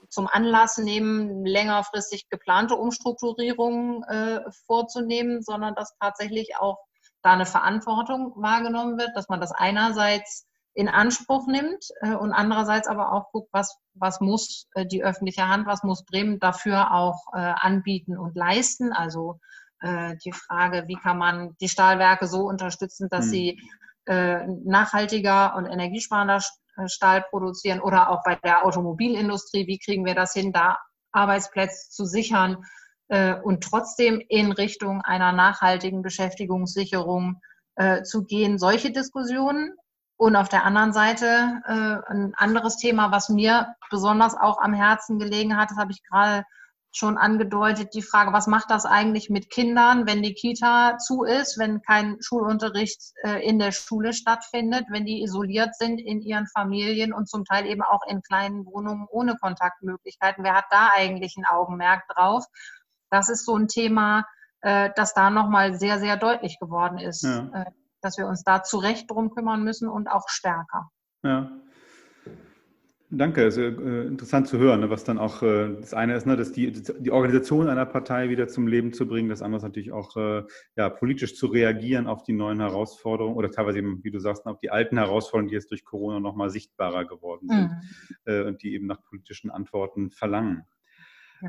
zum 0.08 0.26
Anlass 0.26 0.76
nehmen, 0.76 1.46
längerfristig 1.46 2.28
geplante 2.28 2.76
Umstrukturierungen 2.76 4.02
äh, 4.04 4.40
vorzunehmen, 4.66 5.42
sondern 5.42 5.74
dass 5.74 5.96
tatsächlich 5.98 6.56
auch 6.58 6.78
da 7.22 7.32
eine 7.32 7.46
Verantwortung 7.46 8.32
wahrgenommen 8.36 8.98
wird, 8.98 9.10
dass 9.14 9.28
man 9.28 9.40
das 9.40 9.52
einerseits 9.52 10.46
in 10.74 10.88
Anspruch 10.88 11.46
nimmt 11.46 11.84
äh, 12.00 12.14
und 12.14 12.32
andererseits 12.32 12.88
aber 12.88 13.12
auch 13.12 13.30
guckt, 13.30 13.48
was, 13.52 13.76
was 13.94 14.20
muss 14.20 14.68
äh, 14.74 14.86
die 14.86 15.04
öffentliche 15.04 15.48
Hand, 15.48 15.66
was 15.66 15.82
muss 15.82 16.04
Bremen 16.04 16.38
dafür 16.38 16.92
auch 16.92 17.20
äh, 17.34 17.38
anbieten 17.38 18.16
und 18.16 18.36
leisten. 18.36 18.92
Also 18.92 19.38
äh, 19.80 20.16
die 20.24 20.32
Frage, 20.32 20.84
wie 20.86 20.96
kann 20.96 21.18
man 21.18 21.56
die 21.60 21.68
Stahlwerke 21.68 22.26
so 22.26 22.46
unterstützen, 22.46 23.08
dass 23.10 23.26
mhm. 23.26 23.30
sie 23.30 23.60
äh, 24.06 24.46
nachhaltiger 24.64 25.54
und 25.56 25.66
energiesparender 25.66 26.40
Stahl 26.86 27.22
produzieren 27.28 27.80
oder 27.80 28.08
auch 28.08 28.22
bei 28.24 28.36
der 28.36 28.64
Automobilindustrie, 28.64 29.66
wie 29.66 29.78
kriegen 29.78 30.06
wir 30.06 30.14
das 30.14 30.32
hin, 30.32 30.52
da 30.52 30.78
Arbeitsplätze 31.12 31.90
zu 31.90 32.06
sichern 32.06 32.64
äh, 33.08 33.34
und 33.34 33.62
trotzdem 33.62 34.22
in 34.28 34.52
Richtung 34.52 35.02
einer 35.02 35.32
nachhaltigen 35.32 36.02
Beschäftigungssicherung 36.02 37.40
äh, 37.76 38.02
zu 38.02 38.24
gehen. 38.24 38.58
Solche 38.58 38.90
Diskussionen. 38.90 39.74
Und 40.22 40.36
auf 40.36 40.48
der 40.48 40.64
anderen 40.64 40.92
Seite 40.92 41.62
äh, 41.66 42.12
ein 42.12 42.32
anderes 42.36 42.76
Thema, 42.76 43.10
was 43.10 43.28
mir 43.28 43.74
besonders 43.90 44.36
auch 44.36 44.60
am 44.60 44.72
Herzen 44.72 45.18
gelegen 45.18 45.56
hat, 45.56 45.72
das 45.72 45.78
habe 45.78 45.90
ich 45.90 46.04
gerade 46.04 46.44
schon 46.92 47.18
angedeutet, 47.18 47.92
die 47.92 48.02
Frage, 48.02 48.32
was 48.32 48.46
macht 48.46 48.70
das 48.70 48.86
eigentlich 48.86 49.30
mit 49.30 49.50
Kindern, 49.50 50.06
wenn 50.06 50.22
die 50.22 50.34
Kita 50.34 50.98
zu 50.98 51.24
ist, 51.24 51.58
wenn 51.58 51.82
kein 51.82 52.18
Schulunterricht 52.20 53.02
äh, 53.24 53.44
in 53.44 53.58
der 53.58 53.72
Schule 53.72 54.12
stattfindet, 54.12 54.84
wenn 54.90 55.06
die 55.06 55.24
isoliert 55.24 55.74
sind 55.74 56.00
in 56.00 56.20
ihren 56.20 56.46
Familien 56.46 57.12
und 57.12 57.28
zum 57.28 57.44
Teil 57.44 57.66
eben 57.66 57.82
auch 57.82 58.06
in 58.06 58.22
kleinen 58.22 58.64
Wohnungen 58.64 59.08
ohne 59.10 59.34
Kontaktmöglichkeiten. 59.34 60.44
Wer 60.44 60.54
hat 60.54 60.66
da 60.70 60.90
eigentlich 60.94 61.36
ein 61.36 61.46
Augenmerk 61.46 62.06
drauf? 62.06 62.44
Das 63.10 63.28
ist 63.28 63.44
so 63.44 63.56
ein 63.56 63.66
Thema, 63.66 64.24
äh, 64.60 64.90
das 64.94 65.14
da 65.14 65.30
nochmal 65.30 65.74
sehr, 65.74 65.98
sehr 65.98 66.16
deutlich 66.16 66.60
geworden 66.60 66.98
ist, 66.98 67.24
ja. 67.24 67.64
Äh, 68.02 68.06
dass 68.06 68.18
wir 68.18 68.26
uns 68.26 68.42
da 68.44 68.62
zu 68.62 68.78
Recht 68.78 69.10
drum 69.10 69.30
kümmern 69.30 69.64
müssen 69.64 69.88
und 69.88 70.08
auch 70.08 70.28
stärker. 70.28 70.90
Ja. 71.22 71.50
Danke, 73.14 73.42
ist 73.42 73.58
äh, 73.58 73.68
interessant 73.68 74.48
zu 74.48 74.56
hören, 74.56 74.80
ne, 74.80 74.88
was 74.88 75.04
dann 75.04 75.18
auch 75.18 75.42
äh, 75.42 75.76
das 75.78 75.92
eine 75.92 76.16
ist, 76.16 76.26
ne, 76.26 76.34
dass 76.34 76.50
die, 76.50 76.72
die 76.72 77.10
Organisation 77.10 77.68
einer 77.68 77.84
Partei 77.84 78.30
wieder 78.30 78.48
zum 78.48 78.66
Leben 78.66 78.94
zu 78.94 79.06
bringen, 79.06 79.28
das 79.28 79.42
andere 79.42 79.58
ist 79.58 79.64
natürlich 79.64 79.92
auch 79.92 80.16
äh, 80.16 80.44
ja, 80.76 80.88
politisch 80.88 81.36
zu 81.36 81.48
reagieren 81.48 82.06
auf 82.06 82.22
die 82.22 82.32
neuen 82.32 82.60
Herausforderungen 82.60 83.36
oder 83.36 83.50
teilweise 83.50 83.80
eben, 83.80 84.02
wie 84.02 84.10
du 84.10 84.18
sagst, 84.18 84.46
auf 84.46 84.60
die 84.60 84.70
alten 84.70 84.96
Herausforderungen, 84.96 85.48
die 85.48 85.54
jetzt 85.54 85.70
durch 85.70 85.84
Corona 85.84 86.20
nochmal 86.20 86.48
sichtbarer 86.48 87.04
geworden 87.04 87.48
sind 87.48 87.70
mhm. 88.24 88.46
und 88.46 88.62
die 88.62 88.72
eben 88.72 88.86
nach 88.86 89.02
politischen 89.02 89.50
Antworten 89.50 90.10
verlangen. 90.10 90.64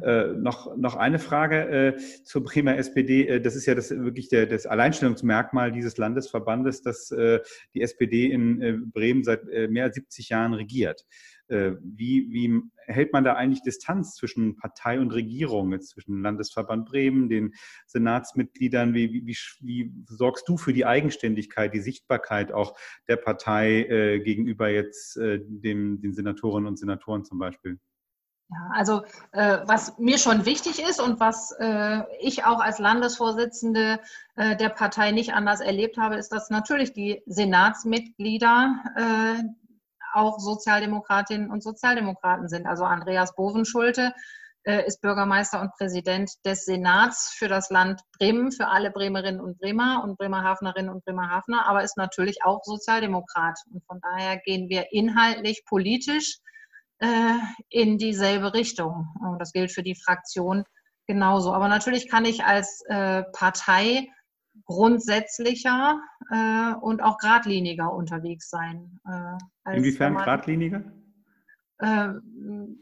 Äh, 0.02 0.34
noch, 0.34 0.76
noch 0.76 0.96
eine 0.96 1.20
Frage 1.20 1.96
äh, 1.96 1.98
zur 2.24 2.44
Bremer 2.44 2.78
SPD. 2.78 3.28
Äh, 3.28 3.42
das 3.42 3.56
ist 3.56 3.66
ja 3.66 3.76
das, 3.76 3.92
wirklich 3.92 4.30
der, 4.30 4.48
das 4.48 4.66
Alleinstellungsmerkmal 4.66 5.72
dieses 5.72 5.98
Landesverbandes, 5.98 6.82
dass 6.82 7.12
äh, 7.12 7.40
die 7.74 7.82
SPD 7.82 8.32
in 8.32 8.62
äh, 8.62 8.74
Bremen 8.74 9.24
seit 9.24 9.48
äh, 9.50 9.68
mehr 9.68 9.86
als 9.86 9.96
70 9.96 10.30
Jahren 10.30 10.54
regiert. 10.54 11.06
Wie, 11.50 12.32
wie 12.32 12.62
hält 12.88 13.12
man 13.12 13.26
da 13.26 13.34
eigentlich 13.34 13.62
Distanz 13.62 14.16
zwischen 14.16 14.56
Partei 14.56 15.00
und 15.00 15.12
Regierung, 15.12 15.74
jetzt 15.74 15.90
zwischen 15.90 16.24
Landesverband 16.24 16.86
Bremen, 16.86 17.30
den 17.30 17.54
Senatsmitgliedern? 17.86 18.94
Wie, 18.96 19.28
wie, 19.28 19.38
wie, 19.60 19.94
sorgst 20.08 20.48
du 20.48 20.58
für 20.58 20.74
die 20.74 20.86
Eigenständigkeit, 20.86 21.74
die 21.74 21.82
Sichtbarkeit 21.82 22.54
auch 22.54 22.76
der 23.10 23.18
Partei 23.18 24.22
gegenüber 24.24 24.70
jetzt 24.70 25.18
dem, 25.18 26.02
den 26.02 26.14
Senatorinnen 26.14 26.66
und 26.66 26.80
Senatoren 26.80 27.26
zum 27.26 27.38
Beispiel? 27.38 27.78
Ja, 28.50 28.70
also 28.74 29.04
äh, 29.32 29.60
was 29.66 29.98
mir 29.98 30.18
schon 30.18 30.46
wichtig 30.46 30.80
ist 30.80 31.02
und 31.02 31.20
was 31.20 31.52
äh, 31.60 32.02
ich 32.20 32.46
auch 32.46 32.60
als 32.60 32.78
Landesvorsitzende 32.78 34.00
äh, 34.36 34.56
der 34.58 34.70
Partei 34.70 35.12
nicht 35.12 35.34
anders 35.34 35.62
erlebt 35.62 35.98
habe, 35.98 36.18
ist, 36.18 36.30
dass 36.30 36.50
natürlich 36.50 36.94
die 36.94 37.24
Senatsmitglieder 37.26 38.76
äh, 38.96 39.44
auch 40.14 40.40
Sozialdemokratinnen 40.40 41.50
und 41.50 41.64
Sozialdemokraten 41.64 42.48
sind. 42.48 42.68
Also 42.68 42.84
Andreas 42.84 43.36
Bovenschulte 43.36 44.14
äh, 44.64 44.86
ist 44.86 45.02
Bürgermeister 45.02 45.62
und 45.62 45.74
Präsident 45.74 46.32
des 46.46 46.66
Senats 46.66 47.34
für 47.34 47.48
das 47.48 47.70
Land 47.70 48.02
Bremen, 48.18 48.52
für 48.52 48.68
alle 48.68 48.92
Bremerinnen 48.92 49.42
und 49.42 49.58
Bremer 49.60 50.02
und 50.04 50.18
Bremerhavenerinnen 50.18 50.92
und 50.92 51.04
Bremerhavener, 51.06 51.66
aber 51.66 51.84
ist 51.84 51.98
natürlich 51.98 52.44
auch 52.44 52.64
Sozialdemokrat. 52.64 53.60
Und 53.74 53.84
von 53.86 54.00
daher 54.02 54.38
gehen 54.38 54.70
wir 54.70 54.92
inhaltlich, 54.92 55.64
politisch 55.66 56.40
äh, 57.04 57.38
in 57.70 57.98
dieselbe 57.98 58.54
Richtung. 58.54 59.08
Und 59.20 59.40
das 59.40 59.52
gilt 59.52 59.72
für 59.72 59.84
die 59.84 59.96
Fraktion 59.96 60.64
genauso. 61.06 61.54
Aber 61.54 61.68
natürlich 61.68 62.10
kann 62.10 62.24
ich 62.24 62.46
als 62.46 62.82
äh, 62.88 63.24
Partei 63.34 64.08
grundsätzlicher 64.66 66.00
äh, 66.32 66.74
und 66.80 67.04
auch 67.04 67.18
geradliniger 67.18 67.94
unterwegs 67.94 68.50
sein. 68.50 69.00
Äh, 69.06 69.76
Inwiefern 69.76 70.16
geradliniger? 70.16 70.84
Äh, 71.80 72.10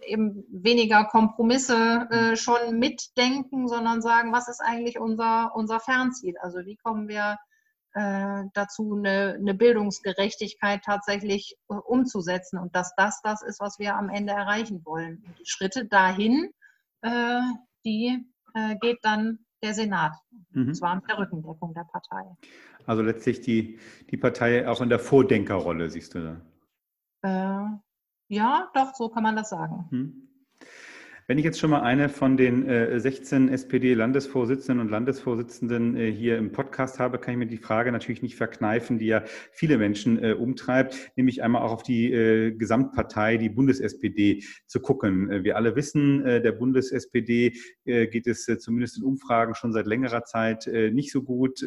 eben 0.06 0.44
weniger 0.52 1.06
Kompromisse 1.06 2.08
äh, 2.12 2.36
schon 2.36 2.78
mitdenken, 2.78 3.68
sondern 3.68 4.04
sagen, 4.04 4.32
was 4.32 4.48
ist 4.50 4.62
eigentlich 4.62 5.00
unser, 5.00 5.56
unser 5.56 5.80
Fernziel? 5.80 6.36
Also 6.42 6.60
wie 6.66 6.76
kommen 6.76 7.08
wir 7.08 7.38
äh, 7.94 8.44
dazu, 8.54 8.96
eine, 8.96 9.36
eine, 9.40 9.54
Bildungsgerechtigkeit 9.54 10.82
tatsächlich 10.84 11.58
äh, 11.70 11.74
umzusetzen 11.74 12.58
und 12.60 12.76
dass 12.76 12.94
das 12.96 13.22
das 13.22 13.42
ist, 13.42 13.60
was 13.60 13.80
wir 13.80 13.96
am 13.96 14.10
Ende 14.10 14.34
erreichen 14.34 14.86
wollen. 14.86 15.24
Und 15.26 15.40
die 15.40 15.46
Schritte 15.46 15.86
dahin, 15.86 16.52
äh, 17.02 17.42
die 17.86 18.26
äh, 18.54 18.76
geht 18.80 19.00
dann 19.04 19.40
der 19.64 19.74
Senat, 19.74 20.14
mhm. 20.52 20.68
und 20.68 20.76
zwar 20.76 20.96
mit 20.96 21.10
der 21.10 21.20
Rückendeckung 21.20 21.74
der 21.74 21.84
Partei. 21.84 22.24
Also 22.86 23.02
letztlich 23.02 23.42
die, 23.42 23.80
die 24.10 24.18
Partei 24.18 24.68
auch 24.68 24.82
in 24.82 24.90
der 24.90 25.00
Vordenkerrolle, 25.00 25.90
siehst 25.90 26.16
du 26.16 26.42
da? 27.22 27.22
Äh, 27.24 27.78
ja, 28.30 28.72
doch, 28.74 28.96
so 28.96 29.10
kann 29.10 29.24
man 29.24 29.36
das 29.36 29.50
sagen. 29.50 29.88
Mhm. 29.92 30.31
Wenn 31.32 31.38
ich 31.38 31.46
jetzt 31.46 31.62
schon 31.62 31.70
mal 31.70 31.80
eine 31.80 32.10
von 32.10 32.36
den 32.36 32.68
äh, 32.68 33.00
16 33.00 33.48
SPD-Landesvorsitzenden 33.48 34.82
und 34.86 34.92
Landesvorsitzenden 34.92 35.96
äh, 35.96 36.12
hier 36.12 36.38
im 36.38 36.52
Podcast 36.52 37.00
habe, 37.00 37.20
kann 37.20 37.34
ich 37.34 37.38
mir 37.38 37.46
die 37.46 37.56
Frage 37.56 37.94
natürlich 37.94 38.22
nicht 38.22 38.36
verkneifen, 38.36 39.00
die 39.00 39.06
ja 39.06 39.24
viele 39.54 39.78
Menschen 39.78 40.22
äh, 40.22 40.34
umtreibt, 40.34 41.14
nämlich 41.16 41.42
einmal 41.42 41.62
auch 41.62 41.72
auf 41.72 41.84
die 41.84 42.12
äh, 42.12 42.52
Gesamtpartei, 42.52 43.38
die 43.38 43.48
Bundes-SPD 43.48 44.44
zu 44.68 44.82
gucken. 44.82 45.32
Äh, 45.32 45.46
wir 45.46 45.56
alle 45.56 45.78
wissen, 45.78 46.22
äh, 46.26 46.42
der 46.42 46.52
Bundes-SPD 46.52 47.54
geht 47.86 48.28
es 48.28 48.46
zumindest 48.60 48.98
in 48.98 49.04
Umfragen 49.04 49.56
schon 49.56 49.72
seit 49.72 49.86
längerer 49.86 50.24
Zeit 50.24 50.68
nicht 50.68 51.12
so 51.12 51.24
gut, 51.24 51.62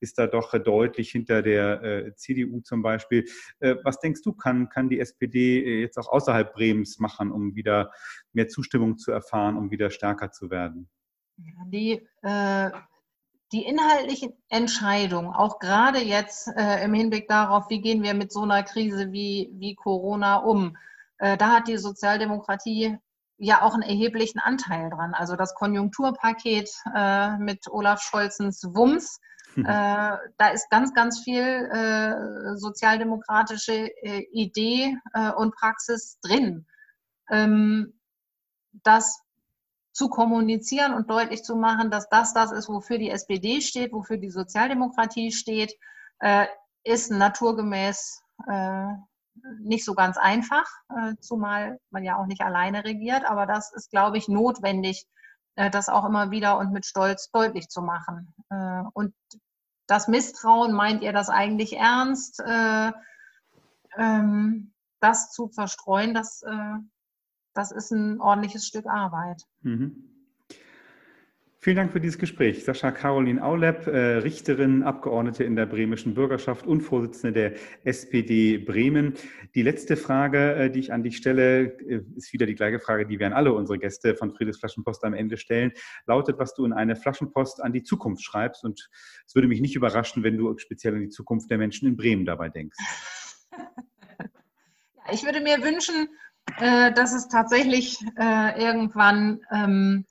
ist 0.00 0.18
da 0.18 0.26
doch 0.26 0.58
deutlich 0.58 1.10
hinter 1.10 1.42
der 1.42 2.12
CDU 2.16 2.60
zum 2.60 2.82
Beispiel. 2.82 3.24
was 3.60 4.00
denkst 4.00 4.22
du, 4.22 4.32
kann, 4.32 4.68
kann 4.68 4.88
die 4.88 4.98
SPD 4.98 5.80
jetzt 5.80 5.96
auch 5.96 6.08
außerhalb 6.08 6.52
Bremens 6.52 6.98
machen, 6.98 7.30
um 7.30 7.54
wieder 7.54 7.92
mehr 8.34 8.48
Zustimmung 8.48 8.98
zu 8.98 9.12
erfahren, 9.12 9.56
um 9.56 9.70
wieder 9.70 9.90
stärker 9.90 10.30
zu 10.30 10.50
werden? 10.50 10.88
Die, 11.66 12.06
äh, 12.22 12.70
die 13.52 13.64
inhaltlichen 13.64 14.32
Entscheidungen, 14.48 15.32
auch 15.32 15.58
gerade 15.58 15.98
jetzt 15.98 16.48
äh, 16.56 16.84
im 16.84 16.94
Hinblick 16.94 17.28
darauf, 17.28 17.68
wie 17.70 17.80
gehen 17.80 18.02
wir 18.02 18.14
mit 18.14 18.32
so 18.32 18.42
einer 18.42 18.62
Krise 18.62 19.12
wie, 19.12 19.50
wie 19.54 19.74
Corona 19.74 20.36
um, 20.36 20.76
äh, 21.18 21.36
da 21.36 21.50
hat 21.50 21.68
die 21.68 21.78
Sozialdemokratie 21.78 22.98
ja 23.36 23.62
auch 23.62 23.74
einen 23.74 23.82
erheblichen 23.82 24.38
Anteil 24.38 24.90
dran. 24.90 25.14
Also 25.14 25.36
das 25.36 25.54
Konjunkturpaket 25.54 26.70
äh, 26.94 27.36
mit 27.38 27.68
Olaf 27.68 28.00
Scholzens 28.02 28.64
Wumms, 28.64 29.20
hm. 29.54 29.64
Äh, 29.66 30.16
da 30.36 30.48
ist 30.52 30.68
ganz, 30.70 30.94
ganz 30.94 31.20
viel 31.20 31.42
äh, 31.42 32.56
sozialdemokratische 32.56 33.88
äh, 34.02 34.26
Idee 34.32 34.96
äh, 35.12 35.30
und 35.30 35.54
Praxis 35.54 36.18
drin. 36.20 36.66
Ähm, 37.30 37.94
das 38.82 39.20
zu 39.92 40.08
kommunizieren 40.08 40.92
und 40.92 41.08
deutlich 41.08 41.44
zu 41.44 41.56
machen, 41.56 41.90
dass 41.90 42.08
das 42.08 42.34
das 42.34 42.50
ist, 42.50 42.68
wofür 42.68 42.98
die 42.98 43.10
SPD 43.10 43.60
steht, 43.60 43.92
wofür 43.92 44.16
die 44.16 44.30
Sozialdemokratie 44.30 45.30
steht, 45.30 45.74
äh, 46.18 46.46
ist 46.82 47.10
naturgemäß 47.10 48.22
äh, 48.48 48.88
nicht 49.60 49.84
so 49.84 49.94
ganz 49.94 50.16
einfach, 50.16 50.66
äh, 50.96 51.14
zumal 51.20 51.78
man 51.90 52.04
ja 52.04 52.16
auch 52.16 52.26
nicht 52.26 52.42
alleine 52.42 52.84
regiert. 52.84 53.24
Aber 53.24 53.46
das 53.46 53.72
ist, 53.72 53.90
glaube 53.90 54.18
ich, 54.18 54.28
notwendig, 54.28 55.06
äh, 55.56 55.70
das 55.70 55.88
auch 55.88 56.04
immer 56.04 56.30
wieder 56.30 56.58
und 56.58 56.72
mit 56.72 56.86
Stolz 56.86 57.30
deutlich 57.30 57.68
zu 57.68 57.80
machen. 57.80 58.34
Äh, 58.50 58.82
und 58.94 59.14
das 59.86 60.08
Misstrauen, 60.08 60.72
meint 60.72 61.02
ihr 61.02 61.12
das 61.12 61.28
eigentlich 61.28 61.76
ernst? 61.76 62.40
Äh, 62.40 62.92
ähm, 63.96 64.72
das 65.00 65.30
zu 65.30 65.48
verstreuen, 65.48 66.14
das 66.14 66.42
das 67.54 67.72
ist 67.72 67.90
ein 67.92 68.20
ordentliches 68.20 68.66
Stück 68.66 68.86
Arbeit. 68.86 69.42
Mhm. 69.62 70.10
Vielen 71.64 71.76
Dank 71.76 71.92
für 71.92 72.00
dieses 72.00 72.18
Gespräch. 72.18 72.62
Sascha 72.62 72.90
Caroline 72.90 73.42
Aulep, 73.42 73.86
äh, 73.86 74.16
Richterin, 74.18 74.82
Abgeordnete 74.82 75.44
in 75.44 75.56
der 75.56 75.64
bremischen 75.64 76.12
Bürgerschaft 76.12 76.66
und 76.66 76.82
Vorsitzende 76.82 77.32
der 77.32 77.54
SPD 77.84 78.58
Bremen. 78.58 79.14
Die 79.54 79.62
letzte 79.62 79.96
Frage, 79.96 80.56
äh, 80.56 80.70
die 80.70 80.80
ich 80.80 80.92
an 80.92 81.02
dich 81.02 81.16
stelle, 81.16 81.78
äh, 81.78 82.02
ist 82.16 82.34
wieder 82.34 82.44
die 82.44 82.54
gleiche 82.54 82.80
Frage, 82.80 83.06
die 83.06 83.18
wir 83.18 83.26
an 83.26 83.32
alle 83.32 83.54
unsere 83.54 83.78
Gäste 83.78 84.14
von 84.14 84.30
Friedrichs 84.30 84.58
Flaschenpost 84.58 85.04
am 85.04 85.14
Ende 85.14 85.38
stellen. 85.38 85.72
Lautet, 86.04 86.38
was 86.38 86.54
du 86.54 86.66
in 86.66 86.74
eine 86.74 86.96
Flaschenpost 86.96 87.62
an 87.62 87.72
die 87.72 87.82
Zukunft 87.82 88.22
schreibst. 88.22 88.62
Und 88.62 88.90
es 89.26 89.34
würde 89.34 89.48
mich 89.48 89.62
nicht 89.62 89.74
überraschen, 89.74 90.22
wenn 90.22 90.36
du 90.36 90.58
speziell 90.58 90.92
an 90.92 91.00
die 91.00 91.08
Zukunft 91.08 91.50
der 91.50 91.56
Menschen 91.56 91.88
in 91.88 91.96
Bremen 91.96 92.26
dabei 92.26 92.50
denkst. 92.50 92.76
Ich 95.12 95.22
würde 95.22 95.40
mir 95.40 95.62
wünschen, 95.62 96.08
äh, 96.58 96.92
dass 96.92 97.12
es 97.12 97.28
tatsächlich 97.28 97.98
äh, 98.18 98.62
irgendwann 98.62 99.40
ähm, 99.50 100.04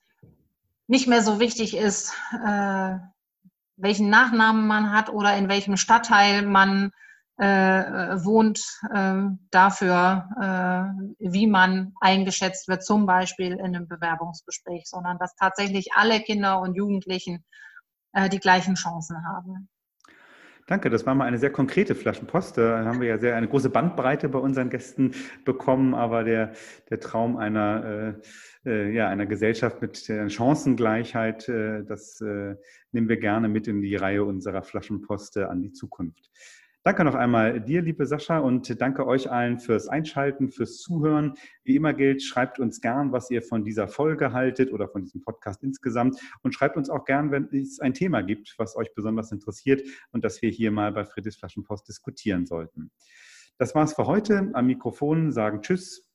nicht 0.88 1.08
mehr 1.08 1.22
so 1.22 1.40
wichtig 1.40 1.76
ist, 1.76 2.14
äh, 2.34 2.98
welchen 3.78 4.10
Nachnamen 4.10 4.68
man 4.68 4.92
hat 4.92 5.10
oder 5.10 5.36
in 5.38 5.50
welchem 5.50 5.78
Stadtteil 5.78 6.44
man 6.44 6.92
äh, 7.38 7.46
wohnt, 8.24 8.62
äh, 8.94 9.24
dafür, 9.50 11.16
wie 11.20 11.48
man 11.48 11.94
eingeschätzt 12.00 12.68
wird, 12.68 12.86
zum 12.86 13.06
Beispiel 13.06 13.54
in 13.54 13.76
einem 13.76 13.88
Bewerbungsgespräch, 13.88 14.84
sondern 14.86 15.18
dass 15.18 15.36
tatsächlich 15.36 15.94
alle 15.96 16.22
Kinder 16.22 16.60
und 16.62 16.76
Jugendlichen 16.76 17.44
die 18.32 18.40
gleichen 18.40 18.76
Chancen 18.76 19.26
haben. 19.26 19.68
Danke, 20.66 20.90
das 20.90 21.06
war 21.06 21.14
mal 21.14 21.26
eine 21.26 21.38
sehr 21.38 21.52
konkrete 21.52 21.94
Flaschenpost. 21.94 22.58
Da 22.58 22.86
haben 22.86 23.02
wir 23.02 23.08
ja 23.10 23.18
sehr 23.18 23.36
eine 23.36 23.50
große 23.50 23.70
Bandbreite 23.70 24.30
bei 24.30 24.40
unseren 24.40 24.70
Gästen 24.70 25.12
bekommen, 25.44 25.94
aber 25.94 26.24
der, 26.24 26.54
der 26.90 27.02
Traum 27.02 27.36
einer, 27.36 28.16
äh, 28.66 28.70
äh 28.70 28.94
ja, 28.94 29.10
einer 29.10 29.26
Gesellschaft 29.26 29.82
mit 29.82 30.08
der 30.08 30.30
Chancengleichheit, 30.30 31.50
äh, 31.50 31.84
das 31.84 32.22
äh, 32.22 32.56
nehmen 32.94 33.10
wir 33.10 33.18
gerne 33.18 33.50
mit 33.50 33.68
in 33.68 33.82
die 33.82 33.96
Reihe 33.98 34.24
unserer 34.24 34.64
Flaschenposte 34.64 35.50
an 35.50 35.62
die 35.62 35.74
Zukunft. 35.74 36.32
Danke 36.86 37.06
noch 37.06 37.16
einmal 37.16 37.62
dir, 37.62 37.82
liebe 37.82 38.06
Sascha, 38.06 38.40
und 38.40 38.82
danke 38.82 39.08
euch 39.08 39.32
allen 39.32 39.58
fürs 39.58 39.88
Einschalten, 39.88 40.52
fürs 40.52 40.80
Zuhören. 40.80 41.36
Wie 41.64 41.78
immer 41.78 41.94
gilt, 41.94 42.22
schreibt 42.22 42.60
uns 42.60 42.82
gern, 42.82 43.14
was 43.14 43.32
ihr 43.32 43.42
von 43.42 43.64
dieser 43.64 43.88
Folge 43.88 44.34
haltet 44.34 44.74
oder 44.74 44.90
von 44.90 45.02
diesem 45.02 45.22
Podcast 45.22 45.64
insgesamt. 45.64 46.20
Und 46.42 46.54
schreibt 46.54 46.76
uns 46.76 46.90
auch 46.90 47.06
gern, 47.06 47.32
wenn 47.32 47.48
es 47.54 47.80
ein 47.80 47.94
Thema 47.94 48.22
gibt, 48.22 48.56
was 48.58 48.76
euch 48.76 48.94
besonders 48.94 49.32
interessiert 49.32 49.82
und 50.12 50.26
das 50.26 50.42
wir 50.42 50.50
hier 50.50 50.72
mal 50.72 50.92
bei 50.92 51.06
Friedrichs 51.06 51.38
Flaschenpost 51.38 51.88
diskutieren 51.88 52.46
sollten. 52.46 52.92
Das 53.58 53.74
war's 53.76 53.94
für 53.94 54.06
heute. 54.06 54.52
Am 54.54 54.66
Mikrofon 54.66 55.32
sagen 55.32 55.62
Tschüss. 55.62 56.13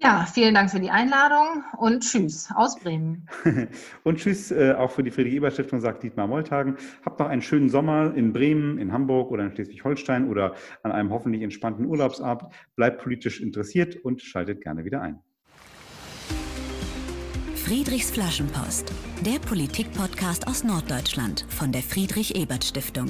Ja, 0.00 0.26
vielen 0.32 0.54
Dank 0.54 0.70
für 0.70 0.78
die 0.78 0.90
Einladung 0.90 1.64
und 1.76 2.04
Tschüss 2.04 2.48
aus 2.54 2.78
Bremen. 2.78 3.26
und 4.04 4.18
Tschüss 4.18 4.52
äh, 4.52 4.72
auch 4.78 4.92
für 4.92 5.02
die 5.02 5.10
Friedrich-Ebert-Stiftung, 5.10 5.80
sagt 5.80 6.04
Dietmar 6.04 6.28
Moltagen. 6.28 6.76
Habt 7.04 7.18
noch 7.18 7.26
einen 7.26 7.42
schönen 7.42 7.68
Sommer 7.68 8.14
in 8.14 8.32
Bremen, 8.32 8.78
in 8.78 8.92
Hamburg 8.92 9.32
oder 9.32 9.44
in 9.44 9.52
Schleswig-Holstein 9.52 10.28
oder 10.28 10.54
an 10.84 10.92
einem 10.92 11.10
hoffentlich 11.10 11.42
entspannten 11.42 11.84
Urlaubsabend. 11.86 12.52
Bleibt 12.76 13.02
politisch 13.02 13.40
interessiert 13.40 13.96
und 13.96 14.22
schaltet 14.22 14.60
gerne 14.60 14.84
wieder 14.84 15.02
ein. 15.02 15.18
Friedrichs 17.56 18.12
Flaschenpost, 18.12 18.92
der 19.26 19.40
Politik-Podcast 19.40 20.46
aus 20.46 20.62
Norddeutschland 20.62 21.44
von 21.48 21.72
der 21.72 21.82
Friedrich-Ebert-Stiftung. 21.82 23.08